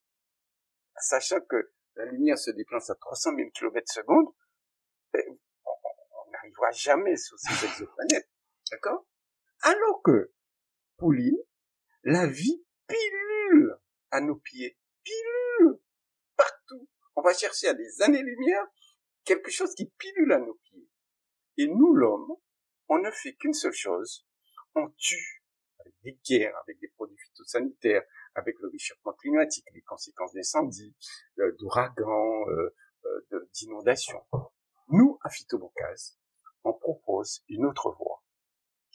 sachant 0.96 1.42
que 1.42 1.74
la 1.96 2.06
lumière 2.06 2.38
se 2.38 2.52
déplace 2.52 2.90
à 2.90 2.96
300 2.96 3.32
000 3.36 3.50
km 3.54 3.92
secondes, 3.92 4.34
on 5.14 5.20
n'arrivera 6.40 6.72
jamais 6.72 7.18
sur 7.18 7.38
ces 7.40 7.66
exoplanètes. 7.66 8.30
D'accord? 8.72 9.06
Alors 9.62 10.02
que, 10.04 10.32
Pauline, 10.98 11.38
la 12.04 12.28
vie 12.28 12.64
pilule 12.88 13.76
à 14.12 14.22
nos 14.22 14.36
pieds. 14.36 14.78
Pilule 15.04 15.80
partout. 16.36 16.88
On 17.16 17.22
va 17.22 17.34
chercher 17.34 17.68
à 17.68 17.74
des 17.74 18.02
années-lumière 18.02 18.66
quelque 19.24 19.52
chose 19.52 19.76
qui 19.76 19.86
pilule 19.98 20.32
à 20.32 20.40
nos 20.40 20.56
pieds. 20.56 20.88
Et 21.58 21.68
nous, 21.68 21.94
l'homme, 21.94 22.32
on 22.88 23.00
ne 23.00 23.12
fait 23.12 23.36
qu'une 23.36 23.54
seule 23.54 23.74
chose. 23.74 24.26
On 24.76 24.90
tue 24.98 25.44
avec 25.80 25.94
des 26.04 26.20
guerres, 26.26 26.56
avec 26.64 26.80
des 26.80 26.88
produits 26.90 27.18
phytosanitaires, 27.18 28.04
avec 28.36 28.56
le 28.60 28.70
réchauffement 28.70 29.14
climatique, 29.14 29.66
les 29.74 29.82
conséquences 29.82 30.34
d'incendies, 30.34 30.96
euh, 31.40 31.52
d'ouragans, 31.60 32.48
euh, 32.50 32.76
euh 33.06 33.50
d'inondations. 33.54 34.24
Nous, 34.90 35.20
à 35.22 35.30
Phytobocase, 35.30 36.19
on 36.64 36.74
propose 36.74 37.44
une 37.48 37.66
autre 37.66 37.96
voie, 37.98 38.24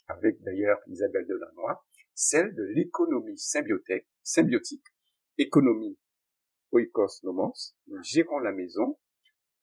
avec 0.07 0.41
d'ailleurs 0.41 0.79
Isabelle 0.87 1.27
Delannoy, 1.27 1.75
celle 2.13 2.53
de 2.55 2.63
l'économie 2.63 3.37
symbiotique, 3.37 4.07
symbiotique, 4.23 4.85
économie 5.37 5.97
oikos 6.71 7.21
nomos, 7.23 7.73
nous 7.87 8.03
gérons 8.03 8.39
la 8.39 8.51
maison, 8.51 8.97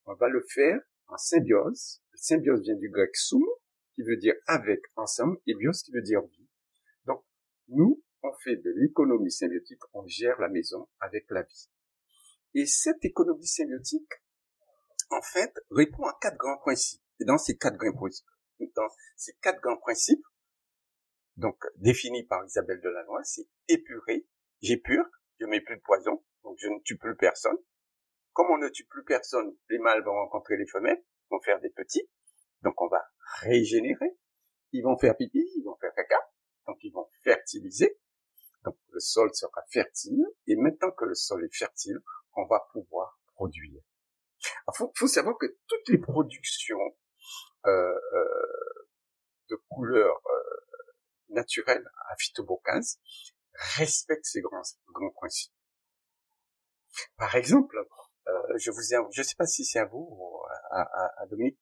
on 0.07 0.15
va 0.15 0.29
le 0.29 0.45
faire 0.49 0.81
en 1.09 1.17
symbiose. 1.17 2.03
Symbiose 2.15 2.63
vient 2.63 2.77
du 2.77 2.89
grec 2.89 3.15
sum, 3.17 3.43
qui 3.95 4.03
veut 4.03 4.17
dire 4.17 4.35
avec, 4.47 4.81
ensemble, 4.97 5.39
et 5.47 5.55
bios 5.55 5.83
qui 5.85 5.93
veut 5.93 6.03
dire 6.03 6.23
vie. 6.23 6.49
Donc, 7.05 7.23
nous, 7.69 8.03
on 8.23 8.33
fait 8.45 8.57
de 8.57 8.71
l'économie 8.77 9.31
symbiotique, 9.31 9.81
on 9.93 10.07
gère 10.07 10.41
la 10.41 10.49
maison 10.49 10.89
avec 11.01 11.27
la 11.31 11.43
vie. 11.43 11.69
Et 12.55 12.67
cette 12.67 13.05
économie 13.05 13.47
symbiotique, 13.47 14.13
en 15.11 15.23
fait, 15.23 15.53
répond 15.71 16.05
à 16.05 16.17
quatre 16.21 16.39
grands 16.39 16.59
principes. 16.59 17.02
Et 17.21 17.25
dans 17.25 17.38
ces 17.38 17.57
quatre 17.57 17.76
grands 17.76 17.92
principes, 19.78 20.25
donc 21.37 21.57
définis 21.76 22.25
par 22.25 22.45
Isabelle 22.45 22.81
Delannoy, 22.81 23.23
c'est 23.25 23.49
épurer, 23.69 24.26
j'épure, 24.61 25.04
je 25.40 25.47
mets 25.47 25.61
plus 25.61 25.76
de 25.76 25.83
poison, 25.83 26.25
donc 26.45 26.57
je 26.59 26.69
ne 26.69 26.78
tue 26.81 26.99
plus 26.99 27.16
personne. 27.16 27.57
Comme 28.33 28.50
on 28.50 28.59
ne 28.59 28.69
tue 28.69 28.87
plus 28.87 29.04
personne, 29.04 29.57
les 29.69 29.78
mâles 29.78 30.04
vont 30.04 30.14
rencontrer 30.14 30.57
les 30.57 30.66
femelles, 30.66 31.02
vont 31.31 31.40
faire 31.40 31.61
des 31.61 31.71
petits, 31.71 32.09
donc 32.62 32.81
on 32.81 32.88
va 32.88 33.04
régénérer, 33.40 34.16
ils 34.73 34.83
vont 34.83 34.97
faire 34.97 35.16
pipi, 35.16 35.50
ils 35.57 35.64
vont 35.64 35.76
faire 35.76 35.92
caca, 35.95 36.19
donc 36.66 36.78
ils 36.83 36.92
vont 36.92 37.09
fertiliser, 37.25 37.99
donc 38.64 38.76
le 38.90 39.00
sol 39.00 39.35
sera 39.35 39.62
fertile 39.71 40.25
et 40.47 40.57
maintenant 40.57 40.90
que 40.92 41.04
le 41.04 41.14
sol 41.14 41.45
est 41.45 41.54
fertile, 41.54 41.99
on 42.37 42.47
va 42.47 42.69
pouvoir 42.73 43.21
produire. 43.35 43.83
Il 44.40 44.76
faut, 44.76 44.92
faut, 44.97 45.07
savoir 45.07 45.37
que 45.38 45.47
toutes 45.66 45.88
les 45.88 45.99
productions 45.99 46.78
de 47.64 49.57
couleurs 49.69 50.21
euh, 50.26 51.35
naturelles 51.35 51.88
à 52.11 52.16
phytobocase 52.16 52.99
respectent 53.76 54.25
ces 54.25 54.40
grands, 54.40 54.62
grands 54.92 55.11
principes. 55.11 55.52
Par 57.16 57.35
exemple, 57.37 57.76
euh, 58.28 58.59
je 58.59 58.71
vous 58.71 58.95
ai, 58.95 58.97
je 59.12 59.23
sais 59.23 59.35
pas 59.37 59.47
si 59.47 59.64
c'est 59.64 59.78
à 59.78 59.85
vous, 59.85 60.09
ou 60.11 60.42
à, 60.71 60.83
à, 60.83 61.23
à 61.23 61.26
Dominique 61.26 61.59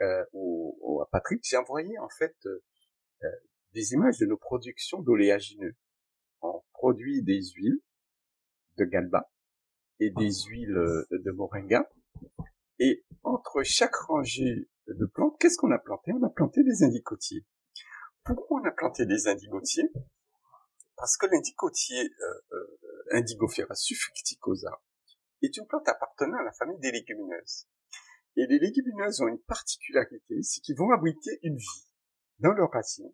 euh, 0.00 0.24
ou, 0.32 0.76
ou, 0.80 1.02
à 1.02 1.08
Patrick, 1.08 1.40
j'ai 1.44 1.56
envoyé 1.56 1.98
en 1.98 2.08
fait 2.08 2.36
euh, 2.46 3.28
des 3.72 3.92
images 3.92 4.18
de 4.18 4.26
nos 4.26 4.36
productions 4.36 5.00
d'oléagineux 5.00 5.76
on 6.44 6.62
produit 6.72 7.22
des 7.22 7.42
huiles 7.54 7.80
de 8.76 8.84
galba 8.84 9.30
et 10.00 10.10
des 10.10 10.30
huiles 10.46 10.76
euh, 10.76 11.06
de 11.10 11.30
moringa. 11.30 11.88
Et 12.78 13.04
entre 13.22 13.62
chaque 13.62 13.94
rangée 13.94 14.68
de 14.86 15.06
plantes, 15.06 15.36
qu'est-ce 15.40 15.56
qu'on 15.56 15.70
a 15.70 15.78
planté? 15.78 16.12
On 16.12 16.22
a 16.22 16.30
planté 16.30 16.62
des 16.62 16.82
indigotiers. 16.82 17.44
Pourquoi 18.24 18.60
on 18.60 18.64
a 18.64 18.70
planté 18.70 19.06
des 19.06 19.28
indigotiers? 19.28 19.90
Parce 20.96 21.16
que 21.16 21.26
l'indicotier 21.26 22.14
euh, 22.20 22.56
euh, 22.56 22.78
Indigofera 23.12 23.74
sulfurticosa 23.74 24.80
est 25.42 25.56
une 25.56 25.66
plante 25.66 25.88
appartenant 25.88 26.38
à 26.38 26.42
la 26.42 26.52
famille 26.52 26.78
des 26.78 26.92
légumineuses. 26.92 27.66
Et 28.36 28.46
les 28.46 28.58
légumineuses 28.58 29.20
ont 29.20 29.28
une 29.28 29.42
particularité, 29.42 30.42
c'est 30.42 30.60
qu'ils 30.60 30.76
vont 30.76 30.90
abriter 30.90 31.38
une 31.42 31.56
vie 31.56 31.88
dans 32.38 32.52
leurs 32.52 32.70
racines 32.70 33.12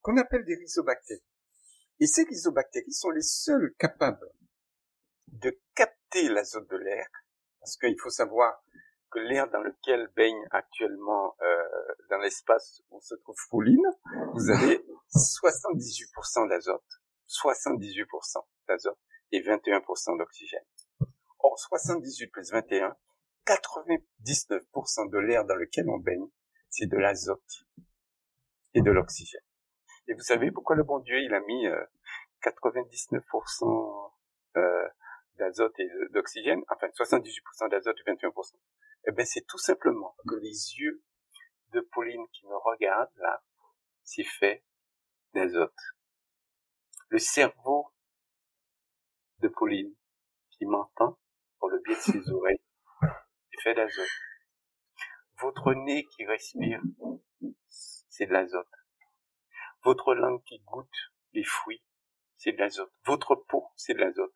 qu'on 0.00 0.16
appelle 0.16 0.44
des 0.44 0.54
rhizobactéries. 0.54 1.22
Et 2.00 2.06
ces 2.06 2.24
rhizobactéries 2.24 2.92
sont 2.92 3.10
les 3.10 3.22
seules 3.22 3.74
capables 3.78 4.30
de 5.28 5.60
capter 5.74 6.28
l'azote 6.28 6.68
de 6.70 6.76
l'air, 6.76 7.06
parce 7.60 7.76
qu'il 7.76 7.98
faut 8.00 8.10
savoir 8.10 8.64
que 9.10 9.18
l'air 9.18 9.48
dans 9.50 9.60
lequel 9.60 10.08
baigne 10.16 10.44
actuellement 10.50 11.34
euh, 11.42 11.94
dans 12.10 12.18
l'espace 12.18 12.82
où 12.90 13.00
se 13.00 13.14
trouve 13.16 13.36
Fouline, 13.48 13.86
vous 14.34 14.50
avez 14.50 14.84
78% 15.14 16.48
d'azote, 16.48 16.82
78% 17.28 18.44
d'azote 18.68 18.98
et 19.32 19.40
21% 19.40 20.18
d'oxygène. 20.18 20.64
Or, 21.40 21.58
78 21.58 22.28
plus 22.28 22.50
21, 22.50 22.96
99% 23.46 25.10
de 25.10 25.18
l'air 25.18 25.44
dans 25.44 25.54
lequel 25.54 25.88
on 25.88 25.98
baigne, 25.98 26.26
c'est 26.68 26.86
de 26.86 26.96
l'azote 26.96 27.66
et 28.74 28.82
de 28.82 28.90
l'oxygène. 28.90 29.40
Et 30.06 30.14
vous 30.14 30.22
savez 30.22 30.50
pourquoi 30.50 30.76
le 30.76 30.84
bon 30.84 30.98
Dieu, 31.00 31.18
il 31.20 31.34
a 31.34 31.40
mis 31.40 31.66
99% 32.42 34.12
euh, 34.56 34.60
euh, 34.60 34.88
d'azote 35.38 35.78
et 35.78 35.88
d'oxygène, 36.10 36.62
enfin 36.70 36.88
78% 36.88 37.70
d'azote 37.70 37.96
et 38.06 38.10
21%. 38.10 38.54
Eh 39.06 39.12
ben, 39.12 39.24
c'est 39.24 39.46
tout 39.46 39.58
simplement 39.58 40.14
que 40.28 40.34
les 40.36 40.74
yeux 40.78 41.02
de 41.72 41.80
Pauline 41.80 42.26
qui 42.32 42.46
me 42.46 42.56
regardent 42.56 43.16
là, 43.16 43.42
c'est 44.02 44.24
fait 44.24 44.64
d'azote. 45.34 45.74
Le 47.08 47.18
cerveau 47.18 47.92
de 49.38 49.48
Pauline 49.48 49.94
qui 50.50 50.66
m'entend 50.66 51.18
pour 51.58 51.68
le 51.70 51.80
biais 51.80 51.94
de 51.94 52.00
ses 52.00 52.30
oreilles, 52.32 52.60
c'est 53.50 53.60
fait 53.62 53.74
d'azote. 53.74 54.08
Votre 55.40 55.74
nez 55.74 56.04
qui 56.06 56.26
respire, 56.26 56.82
c'est 57.68 58.26
de 58.26 58.32
l'azote. 58.32 58.66
Votre 59.84 60.14
langue 60.14 60.42
qui 60.44 60.58
goûte 60.60 60.88
les 61.32 61.44
fruits, 61.44 61.84
c'est 62.36 62.52
de 62.52 62.58
l'azote. 62.58 62.92
Votre 63.06 63.36
peau, 63.36 63.68
c'est 63.76 63.94
de 63.94 64.00
l'azote. 64.00 64.34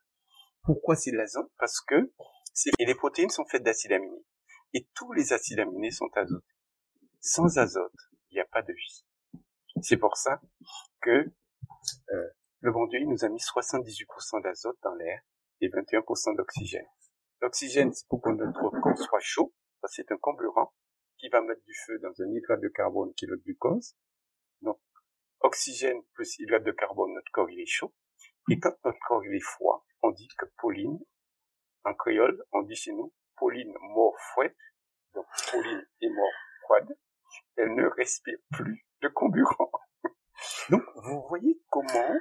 Pourquoi 0.63 0.95
c'est 0.95 1.11
de 1.11 1.17
l'azote? 1.17 1.51
Parce 1.59 1.81
que 1.81 2.13
et 2.79 2.85
les 2.85 2.95
protéines 2.95 3.31
sont 3.31 3.47
faites 3.47 3.63
d'acides 3.63 3.93
aminés. 3.93 4.25
Et 4.75 4.89
tous 4.95 5.13
les 5.13 5.33
acides 5.33 5.61
aminés 5.61 5.91
sont 5.91 6.11
azotés. 6.15 6.47
Sans 7.21 7.59
azote, 7.59 7.93
il 8.31 8.35
n'y 8.35 8.41
a 8.41 8.47
pas 8.47 8.63
de 8.63 8.73
vie. 8.73 9.05
C'est 9.83 9.97
pour 9.97 10.17
ça 10.17 10.41
que 11.01 11.11
euh, 11.11 12.29
le 12.61 12.73
bon 12.73 12.87
Dieu 12.87 13.01
nous 13.05 13.25
a 13.25 13.29
mis 13.29 13.41
78% 13.41 14.43
d'azote 14.43 14.79
dans 14.83 14.95
l'air 14.95 15.21
et 15.61 15.69
21% 15.69 16.37
d'oxygène. 16.37 16.87
L'oxygène, 17.41 17.93
c'est 17.93 18.07
pour 18.09 18.23
que 18.23 18.31
notre 18.31 18.71
corps 18.81 18.99
soit 18.99 19.21
chaud, 19.21 19.53
c'est 19.89 20.11
un 20.13 20.17
comburant 20.17 20.73
qui 21.19 21.29
va 21.29 21.41
mettre 21.41 21.63
du 21.65 21.75
feu 21.87 21.99
dans 21.99 22.13
un 22.23 22.31
hydrate 22.31 22.61
de 22.61 22.69
carbone 22.69 23.13
qui 23.15 23.25
est 23.25 23.29
le 23.29 23.37
glucose. 23.37 23.97
Donc, 24.61 24.81
oxygène 25.41 26.01
plus 26.15 26.39
hydrate 26.39 26.65
de 26.65 26.73
carbone, 26.73 27.15
notre 27.15 27.31
corps 27.33 27.51
il 27.51 27.61
est 27.61 27.67
chaud. 27.67 27.93
Et 28.51 28.59
quand 28.59 28.75
notre 28.85 28.99
corps 29.07 29.25
il 29.25 29.35
est 29.35 29.45
froid, 29.45 29.87
on 30.03 30.11
dit 30.11 30.29
que 30.39 30.47
Pauline, 30.59 30.99
en 31.85 31.95
créole, 31.95 32.45
on 32.53 32.63
dit 32.63 32.77
chez 32.77 32.93
nous, 32.93 33.13
Pauline 33.43 33.75
mort 33.81 34.15
donc 35.15 35.27
Pauline 35.51 35.85
est 36.01 36.09
mort 36.11 36.33
froide, 36.63 36.97
elle 37.57 37.75
ne 37.75 37.89
respire 37.89 38.39
plus 38.53 38.87
de 39.01 39.09
comburant. 39.09 39.73
donc, 40.71 40.83
vous 40.95 41.27
voyez 41.29 41.61
comment, 41.69 42.15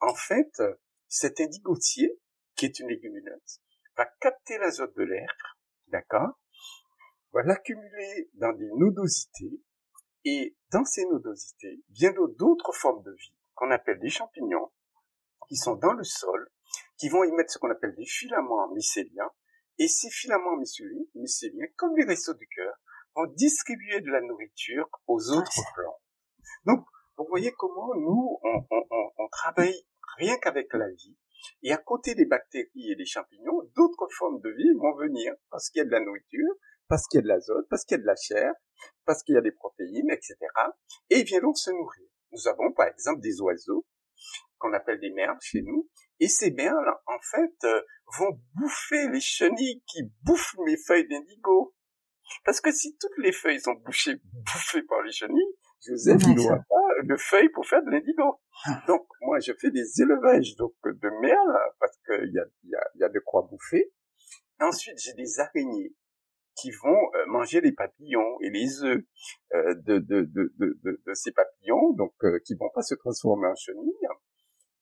en 0.00 0.14
fait, 0.14 0.62
cet 1.06 1.40
indigotier, 1.40 2.18
qui 2.56 2.64
est 2.64 2.80
une 2.80 2.88
légumineuse, 2.88 3.60
va 3.94 4.06
capter 4.20 4.56
l'azote 4.56 4.96
de 4.96 5.02
l'air, 5.02 5.28
d'accord, 5.88 6.40
va 7.32 7.42
l'accumuler 7.42 8.30
dans 8.32 8.54
des 8.54 8.70
nodosités, 8.72 9.60
et 10.24 10.56
dans 10.72 10.84
ces 10.86 11.04
nodosités, 11.04 11.82
bien 11.90 12.14
d'autres 12.38 12.72
formes 12.72 13.02
de 13.02 13.12
vie 13.12 13.34
qu'on 13.54 13.70
appelle 13.70 14.00
des 14.00 14.08
champignons, 14.08 14.72
qui 15.46 15.56
sont 15.56 15.76
dans 15.76 15.92
le 15.92 16.04
sol, 16.04 16.50
qui 16.96 17.10
vont 17.10 17.22
émettre 17.22 17.52
ce 17.52 17.58
qu'on 17.58 17.70
appelle 17.70 17.94
des 17.96 18.06
filaments 18.06 18.68
mycéliens, 18.72 19.30
et 19.78 19.88
ces 19.88 20.10
filaments 20.10 20.56
mycéliens, 20.56 21.66
comme 21.76 21.96
les 21.96 22.04
réseaux 22.04 22.34
du 22.34 22.46
cœur, 22.48 22.74
vont 23.14 23.26
distribuer 23.34 24.00
de 24.00 24.10
la 24.10 24.20
nourriture 24.20 24.88
aux 25.06 25.30
autres 25.30 25.62
plantes. 25.74 26.02
Donc, 26.64 26.84
vous 27.16 27.26
voyez 27.28 27.52
comment 27.52 27.94
nous, 27.94 28.38
on, 28.42 28.66
on, 28.70 29.10
on 29.18 29.28
travaille 29.28 29.74
rien 30.18 30.36
qu'avec 30.38 30.72
la 30.72 30.88
vie, 30.88 31.16
et 31.62 31.72
à 31.72 31.78
côté 31.78 32.14
des 32.14 32.26
bactéries 32.26 32.92
et 32.92 32.96
des 32.96 33.06
champignons, 33.06 33.62
d'autres 33.76 34.08
formes 34.16 34.40
de 34.40 34.50
vie 34.50 34.72
vont 34.78 34.94
venir 34.96 35.34
parce 35.50 35.70
qu'il 35.70 35.80
y 35.80 35.82
a 35.82 35.84
de 35.84 35.90
la 35.90 36.00
nourriture, 36.00 36.54
parce 36.88 37.06
qu'il 37.06 37.18
y 37.18 37.20
a 37.20 37.22
de 37.22 37.28
l'azote, 37.28 37.66
parce 37.68 37.84
qu'il 37.84 37.96
y 37.96 38.00
a 38.00 38.02
de 38.02 38.06
la 38.06 38.16
chair, 38.16 38.52
parce 39.04 39.22
qu'il 39.22 39.34
y 39.34 39.38
a 39.38 39.40
des 39.40 39.52
protéines, 39.52 40.10
etc. 40.10 40.36
Et 41.10 41.20
ils 41.20 41.24
viendront 41.24 41.54
se 41.54 41.70
nourrir. 41.70 42.08
Nous 42.32 42.48
avons 42.48 42.72
par 42.72 42.86
exemple 42.88 43.20
des 43.20 43.40
oiseaux 43.40 43.86
qu'on 44.58 44.72
appelle 44.72 45.00
des 45.00 45.10
merles 45.10 45.38
chez 45.40 45.62
nous, 45.62 45.88
et 46.20 46.28
ces 46.28 46.50
merles, 46.50 46.94
en 47.06 47.18
fait, 47.20 47.54
euh, 47.64 47.80
vont 48.18 48.40
bouffer 48.54 49.08
les 49.08 49.20
chenilles 49.20 49.82
qui 49.86 50.02
bouffent 50.22 50.56
mes 50.64 50.76
feuilles 50.76 51.08
d'indigo. 51.08 51.74
Parce 52.44 52.60
que 52.60 52.72
si 52.72 52.96
toutes 52.98 53.16
les 53.18 53.32
feuilles 53.32 53.60
sont 53.60 53.74
bouchées, 53.74 54.20
bouffées 54.32 54.82
par 54.82 55.02
les 55.02 55.12
chenilles, 55.12 55.54
Joseph, 55.86 56.22
n'aura 56.26 56.56
pas 56.56 57.02
de 57.04 57.16
feuilles 57.16 57.48
pour 57.50 57.66
faire 57.66 57.82
de 57.84 57.90
l'indigo. 57.90 58.40
Ah. 58.64 58.82
Donc, 58.88 59.06
moi, 59.22 59.38
je 59.40 59.52
fais 59.58 59.70
des 59.70 60.02
élevages 60.02 60.56
donc 60.56 60.74
de 60.84 61.08
merles, 61.20 61.58
parce 61.78 61.96
qu'il 62.04 62.32
y 62.32 62.38
a, 62.38 62.44
y, 62.64 62.74
a, 62.74 62.84
y 62.96 63.04
a 63.04 63.08
de 63.08 63.20
quoi 63.20 63.48
bouffer. 63.48 63.92
Ensuite, 64.60 64.98
j'ai 64.98 65.14
des 65.14 65.38
araignées 65.38 65.94
qui 66.60 66.70
vont 66.82 67.10
euh, 67.14 67.26
manger 67.26 67.60
les 67.60 67.72
papillons 67.72 68.40
et 68.40 68.50
les 68.50 68.82
œufs 68.82 69.04
euh, 69.54 69.74
de, 69.74 69.98
de, 69.98 70.22
de, 70.22 70.52
de, 70.58 71.14
ces 71.14 71.32
papillons, 71.32 71.92
donc 71.92 72.12
euh, 72.24 72.40
qui 72.44 72.54
vont 72.56 72.70
pas 72.74 72.82
se 72.82 72.94
transformer 72.96 73.46
en 73.46 73.54
chenilles. 73.54 74.08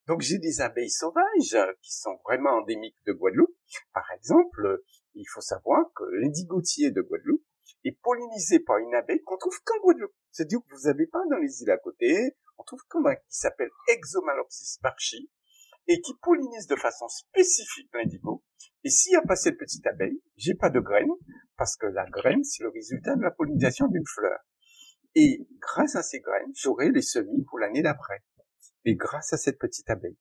Donc 0.07 0.21
j'ai 0.21 0.39
des 0.39 0.61
abeilles 0.61 0.91
sauvages 0.91 1.57
qui 1.83 1.93
sont 1.93 2.19
vraiment 2.25 2.59
endémiques 2.59 2.99
de 3.07 3.13
Guadeloupe. 3.13 3.57
Par 3.93 4.05
exemple, 4.13 4.83
il 5.15 5.27
faut 5.29 5.41
savoir 5.41 5.85
que 5.95 6.05
l'indigotier 6.21 6.91
de 6.91 7.01
Guadeloupe 7.01 7.45
est 7.85 7.99
pollinisé 8.03 8.61
par 8.61 8.79
une 8.79 8.95
abeille 8.95 9.23
qu'on 9.23 9.37
trouve 9.37 9.59
qu'en 9.65 9.81
Guadeloupe. 9.81 10.15
C'est-à-dire 10.31 10.61
que 10.61 10.75
vous 10.75 10.89
n'avez 10.89 11.07
pas 11.07 11.23
dans 11.31 11.39
les 11.39 11.63
îles 11.63 11.71
à 11.71 11.79
côté. 11.79 12.37
On 12.59 12.63
trouve 12.63 12.83
comme 12.89 13.07
un 13.07 13.17
qui 13.17 13.37
s'appelle 13.37 13.71
Exomalopsis 13.89 14.79
barchi 14.81 15.31
et 15.89 16.01
qui 16.01 16.15
pollinise 16.23 16.67
de 16.67 16.77
façon 16.77 17.09
spécifique 17.09 17.91
l'indigo. 17.93 18.45
Et 18.85 18.91
s'il 18.91 19.11
n'y 19.11 19.17
a 19.17 19.23
pas 19.23 19.37
cette 19.37 19.59
petite 19.59 19.87
abeille, 19.87 20.21
j'ai 20.37 20.55
pas 20.55 20.71
de 20.71 20.81
graines, 20.81 21.11
parce 21.57 21.77
que 21.77 21.87
la 21.87 22.07
graine, 22.07 22.45
c'est 22.45 22.63
le 22.63 22.71
résultat 22.71 23.15
de 23.17 23.23
la 23.23 23.31
pollinisation 23.31 23.87
d'une 23.89 24.07
fleur. 24.07 24.39
Et 25.15 25.47
grâce 25.61 25.97
à 25.97 26.03
ces 26.03 26.21
graines, 26.21 26.53
j'aurai 26.55 26.91
les 26.91 27.03
semis 27.03 27.45
pour 27.49 27.59
l'année 27.59 27.83
d'après. 27.83 28.23
Et 28.87 28.95
grâce 28.95 29.35
à 29.35 29.37
cette 29.37 29.59
petite 29.59 29.91
abeille. 29.91 30.17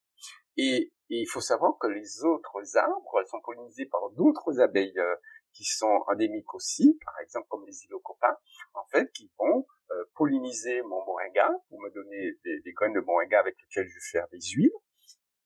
Et, 0.56 0.92
il 1.08 1.26
faut 1.26 1.40
savoir 1.40 1.78
que 1.78 1.86
les 1.86 2.24
autres 2.24 2.76
arbres 2.76 3.22
sont 3.30 3.40
pollinisés 3.40 3.86
par 3.86 4.10
d'autres 4.16 4.58
abeilles 4.58 4.98
euh, 4.98 5.14
qui 5.52 5.62
sont 5.62 6.02
endémiques 6.08 6.52
aussi, 6.52 6.98
par 7.04 7.14
exemple 7.20 7.46
comme 7.48 7.64
les 7.64 7.84
ilocopins, 7.84 8.36
en 8.74 8.84
fait, 8.90 9.12
qui 9.12 9.30
vont 9.38 9.64
euh, 9.92 10.04
polliniser 10.16 10.82
mon 10.82 11.04
moringa 11.04 11.48
pour 11.68 11.80
me 11.80 11.90
donner 11.90 12.32
des, 12.44 12.60
des 12.60 12.72
graines 12.72 12.92
de 12.92 13.00
moringa 13.00 13.38
avec 13.38 13.54
lesquelles 13.62 13.86
je 13.86 13.94
vais 13.94 14.10
faire 14.10 14.26
des 14.32 14.40
huiles. 14.40 14.72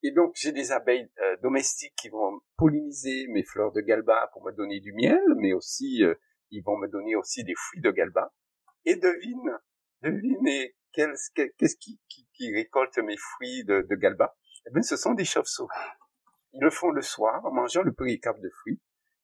Et 0.03 0.13
donc, 0.13 0.33
j'ai 0.35 0.53
des 0.53 0.73
abeilles 0.73 1.11
euh, 1.21 1.37
domestiques 1.43 1.95
qui 1.97 2.09
vont 2.09 2.41
polliniser 2.57 3.27
mes 3.29 3.43
fleurs 3.43 3.73
de 3.73 3.81
galba 3.81 4.31
pour 4.33 4.43
me 4.45 4.53
donner 4.53 4.81
du 4.81 4.93
miel, 4.95 5.21
mais 5.37 5.53
aussi, 5.53 6.03
euh, 6.03 6.15
ils 6.51 6.63
vont 6.63 6.79
me 6.79 6.89
donner 6.89 7.17
aussi 7.17 7.45
des 7.45 7.55
fruits 7.55 7.83
de 7.83 7.91
galba. 7.91 8.33
Et 8.87 8.97
devine, 8.97 9.59
devinez, 10.03 10.75
qu'est-ce 10.93 11.77
qui, 11.77 12.55
récolte 12.55 12.99
mes 12.99 13.17
fruits 13.17 13.65
de, 13.65 13.87
de 13.89 13.95
galba? 13.97 14.37
Eh 14.67 14.71
bien, 14.73 14.83
ce 14.83 14.97
sont 14.97 15.15
des 15.15 15.25
chauves-souris. 15.25 15.69
Ils 16.53 16.63
le 16.63 16.71
font 16.71 16.91
le 16.91 17.03
soir 17.03 17.45
en 17.45 17.53
mangeant 17.53 17.83
le 17.83 17.93
péricarpe 17.93 18.41
de 18.41 18.51
fruits. 18.51 18.81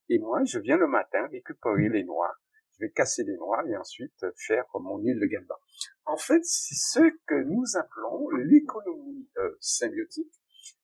Et 0.09 0.19
moi, 0.19 0.45
je 0.45 0.59
viens 0.59 0.77
le 0.77 0.87
matin 0.87 1.27
récupérer 1.29 1.89
les 1.89 2.05
noix. 2.05 2.33
Je 2.75 2.85
vais 2.85 2.93
casser 2.93 3.25
les 3.25 3.37
noix 3.37 3.65
et 3.69 3.77
ensuite 3.77 4.27
faire 4.37 4.65
mon 4.75 4.99
huile 4.99 5.19
de 5.19 5.27
galba. 5.27 5.57
En 6.05 6.17
fait, 6.17 6.45
c'est 6.45 6.75
ce 6.75 7.01
que 7.27 7.43
nous 7.43 7.65
appelons 7.77 8.29
l'économie 8.31 9.29
euh, 9.39 9.57
symbiotique 9.61 10.33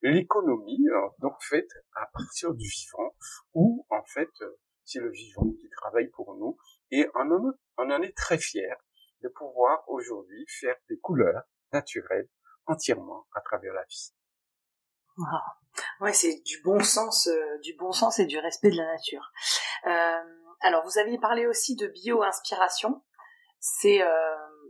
l'économie 0.02 0.88
euh, 0.88 1.08
donc 1.20 1.34
faite 1.40 1.70
à 1.94 2.06
partir 2.12 2.54
du 2.54 2.66
vivant, 2.66 3.14
où 3.54 3.86
en 3.90 4.04
fait 4.04 4.30
euh, 4.42 4.58
c'est 4.84 5.00
le 5.00 5.10
vivant 5.10 5.50
qui 5.60 5.68
travaille 5.70 6.08
pour 6.08 6.34
nous, 6.36 6.56
et 6.90 7.06
on 7.14 7.30
en, 7.30 7.52
on 7.78 7.90
en 7.90 8.02
est 8.02 8.16
très 8.16 8.38
fier 8.38 8.76
de 9.22 9.28
pouvoir 9.28 9.82
aujourd'hui 9.88 10.44
faire 10.48 10.76
des 10.88 10.98
couleurs 10.98 11.42
naturelles 11.72 12.28
entièrement 12.66 13.26
à 13.34 13.40
travers 13.40 13.72
la 13.72 13.84
vie. 13.84 14.12
Wow. 15.16 15.26
Ouais, 16.00 16.12
c'est 16.12 16.42
du 16.44 16.60
bon 16.62 16.80
sens, 16.80 17.26
euh, 17.28 17.58
du 17.62 17.74
bon 17.74 17.92
sens 17.92 18.18
et 18.18 18.26
du 18.26 18.38
respect 18.38 18.70
de 18.70 18.76
la 18.76 18.86
nature. 18.86 19.30
Euh, 19.86 20.22
alors, 20.60 20.84
vous 20.84 20.98
aviez 20.98 21.18
parlé 21.18 21.46
aussi 21.46 21.76
de 21.76 21.86
bio-inspiration. 21.86 23.02
C'est 23.58 24.00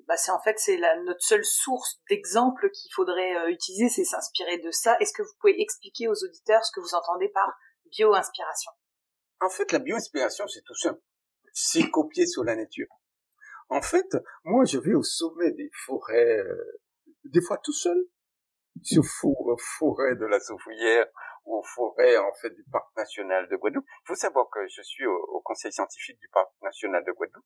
bah 0.07 0.17
c'est 0.17 0.31
en 0.31 0.41
fait 0.41 0.59
c'est 0.59 0.79
notre 1.05 1.23
seule 1.23 1.45
source 1.45 2.01
d'exemple 2.11 2.71
qu'il 2.71 2.93
faudrait 2.93 3.37
euh, 3.37 3.49
utiliser, 3.49 3.89
c'est 3.89 4.05
s'inspirer 4.05 4.59
de 4.59 4.71
ça. 4.71 4.97
Est-ce 5.01 5.13
que 5.13 5.23
vous 5.23 5.33
pouvez 5.41 5.61
expliquer 5.61 6.09
aux 6.09 6.25
auditeurs 6.25 6.65
ce 6.65 6.73
que 6.73 6.81
vous 6.81 6.95
entendez 6.95 7.29
par 7.29 7.53
bio-inspiration? 7.91 8.73
En 9.41 9.49
fait, 9.49 9.73
la 9.73 9.79
bio-inspiration, 9.79 10.47
c'est 10.49 10.63
tout 10.63 10.75
simple. 10.75 11.01
C'est 11.53 11.91
copier 11.91 12.27
sur 12.27 12.45
la 12.45 12.57
nature. 12.57 12.89
En 13.69 13.83
fait, 13.83 14.17
moi, 14.45 14.65
je 14.65 14.79
vais 14.79 14.95
au 14.95 15.03
sommet 15.03 15.53
des 15.53 15.71
forêts, 15.87 16.39
euh, 16.39 16.81
des 17.25 17.41
fois 17.41 17.59
tout 17.59 17.73
seul, 17.73 17.97
sur 18.83 19.05
forêt 19.05 20.17
de 20.17 20.25
la 20.25 20.41
Soufouillère 20.41 21.07
ou 21.45 21.57
aux 21.57 21.63
forêts 21.63 22.17
en 22.17 22.33
fait 22.41 22.51
du 22.51 22.65
parc 22.71 22.97
national 22.97 23.49
de 23.49 23.57
Guadeloupe. 23.57 23.87
Il 24.05 24.09
faut 24.09 24.15
savoir 24.15 24.49
que 24.51 24.61
je 24.69 24.83
suis 24.83 25.07
au, 25.07 25.41
conseil 25.45 25.73
scientifique 25.73 26.19
du 26.21 26.29
parc 26.29 26.49
national 26.63 27.05
de 27.05 27.13
Guadeloupe 27.13 27.45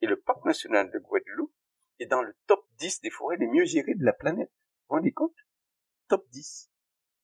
et 0.00 0.06
le 0.06 0.20
parc 0.20 0.44
national 0.44 0.90
de 0.90 0.98
Guadeloupe 0.98 1.52
est 2.00 2.06
dans 2.06 2.22
le 2.22 2.34
top 2.46 2.66
10 2.78 3.00
des 3.02 3.10
forêts 3.10 3.36
les 3.36 3.46
mieux 3.46 3.64
gérées 3.64 3.94
de 3.94 4.04
la 4.04 4.12
planète. 4.12 4.50
Vous 4.50 4.86
vous 4.90 4.96
rendez 4.96 5.12
compte? 5.12 5.36
Top 6.08 6.26
10 6.30 6.70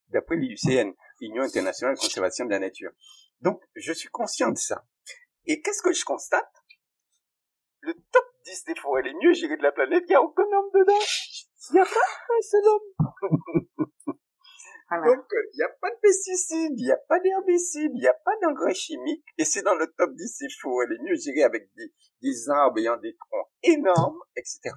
d'après 0.09 0.37
l'IUCN, 0.37 0.93
l'Union 1.21 1.43
internationale 1.43 1.95
de 1.95 2.01
conservation 2.01 2.45
de 2.45 2.51
la 2.51 2.59
nature. 2.59 2.93
Donc, 3.41 3.61
je 3.75 3.93
suis 3.93 4.09
conscient 4.09 4.51
de 4.51 4.59
ça. 4.59 4.85
Et 5.47 5.61
qu'est-ce 5.63 5.83
que 5.83 5.93
je 5.93 6.05
constate? 6.05 6.53
Le 7.83 7.95
top 7.95 8.25
10 8.45 8.65
des 8.65 8.75
forêts 8.77 9.03
les 9.03 9.15
mieux 9.15 9.33
gérées 9.35 9.57
de 9.57 9.63
la 9.63 9.73
planète, 9.73 10.05
il 10.07 10.11
n'y 10.11 10.15
a 10.15 10.23
aucun 10.23 10.43
homme 10.43 10.71
dedans. 10.75 11.05
Il 11.71 11.75
n'y 11.75 11.81
a 11.81 11.85
pas 11.85 11.91
un 11.91 12.43
seul 12.43 12.65
homme. 12.67 13.67
Donc, 15.01 15.25
il 15.55 15.57
n'y 15.57 15.63
a 15.63 15.71
pas 15.81 15.91
de 15.91 15.97
pesticides, 16.03 16.79
il 16.79 16.85
n'y 16.85 16.93
a 16.93 16.99
pas 17.09 17.19
d'herbicides, 17.21 17.93
il 17.95 18.01
n'y 18.01 18.07
a 18.07 18.13
pas 18.13 18.33
d'engrais 18.43 18.75
chimiques, 18.75 19.25
et 19.39 19.45
c'est 19.47 19.63
dans 19.63 19.75
le 19.75 19.87
top 19.97 20.15
10 20.15 20.37
c'est 20.37 20.53
faux, 20.61 20.83
elle 20.83 20.93
est 20.93 21.03
mieux 21.03 21.17
gérée 21.17 21.45
avec 21.45 21.71
des, 21.77 21.95
des 22.21 22.51
arbres 22.51 22.79
ayant 22.79 22.99
des 22.99 23.17
troncs 23.17 23.49
énormes, 23.63 24.21
etc. 24.37 24.75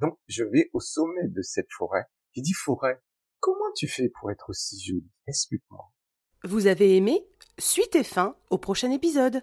Donc, 0.00 0.18
je 0.26 0.42
vais 0.42 0.68
au 0.72 0.80
sommet 0.80 1.28
de 1.28 1.42
cette 1.42 1.70
forêt. 1.70 2.06
Je 2.34 2.40
dis, 2.40 2.54
forêt, 2.54 3.00
comment 3.38 3.72
tu 3.76 3.86
fais 3.86 4.08
pour 4.08 4.32
être 4.32 4.50
aussi 4.50 4.80
jolie? 4.80 5.10
Explique-moi. 5.28 5.92
Vous 6.44 6.66
avez 6.66 6.96
aimé 6.96 7.24
Suite 7.58 7.94
et 7.94 8.02
fin 8.02 8.36
au 8.50 8.58
prochain 8.58 8.90
épisode. 8.90 9.42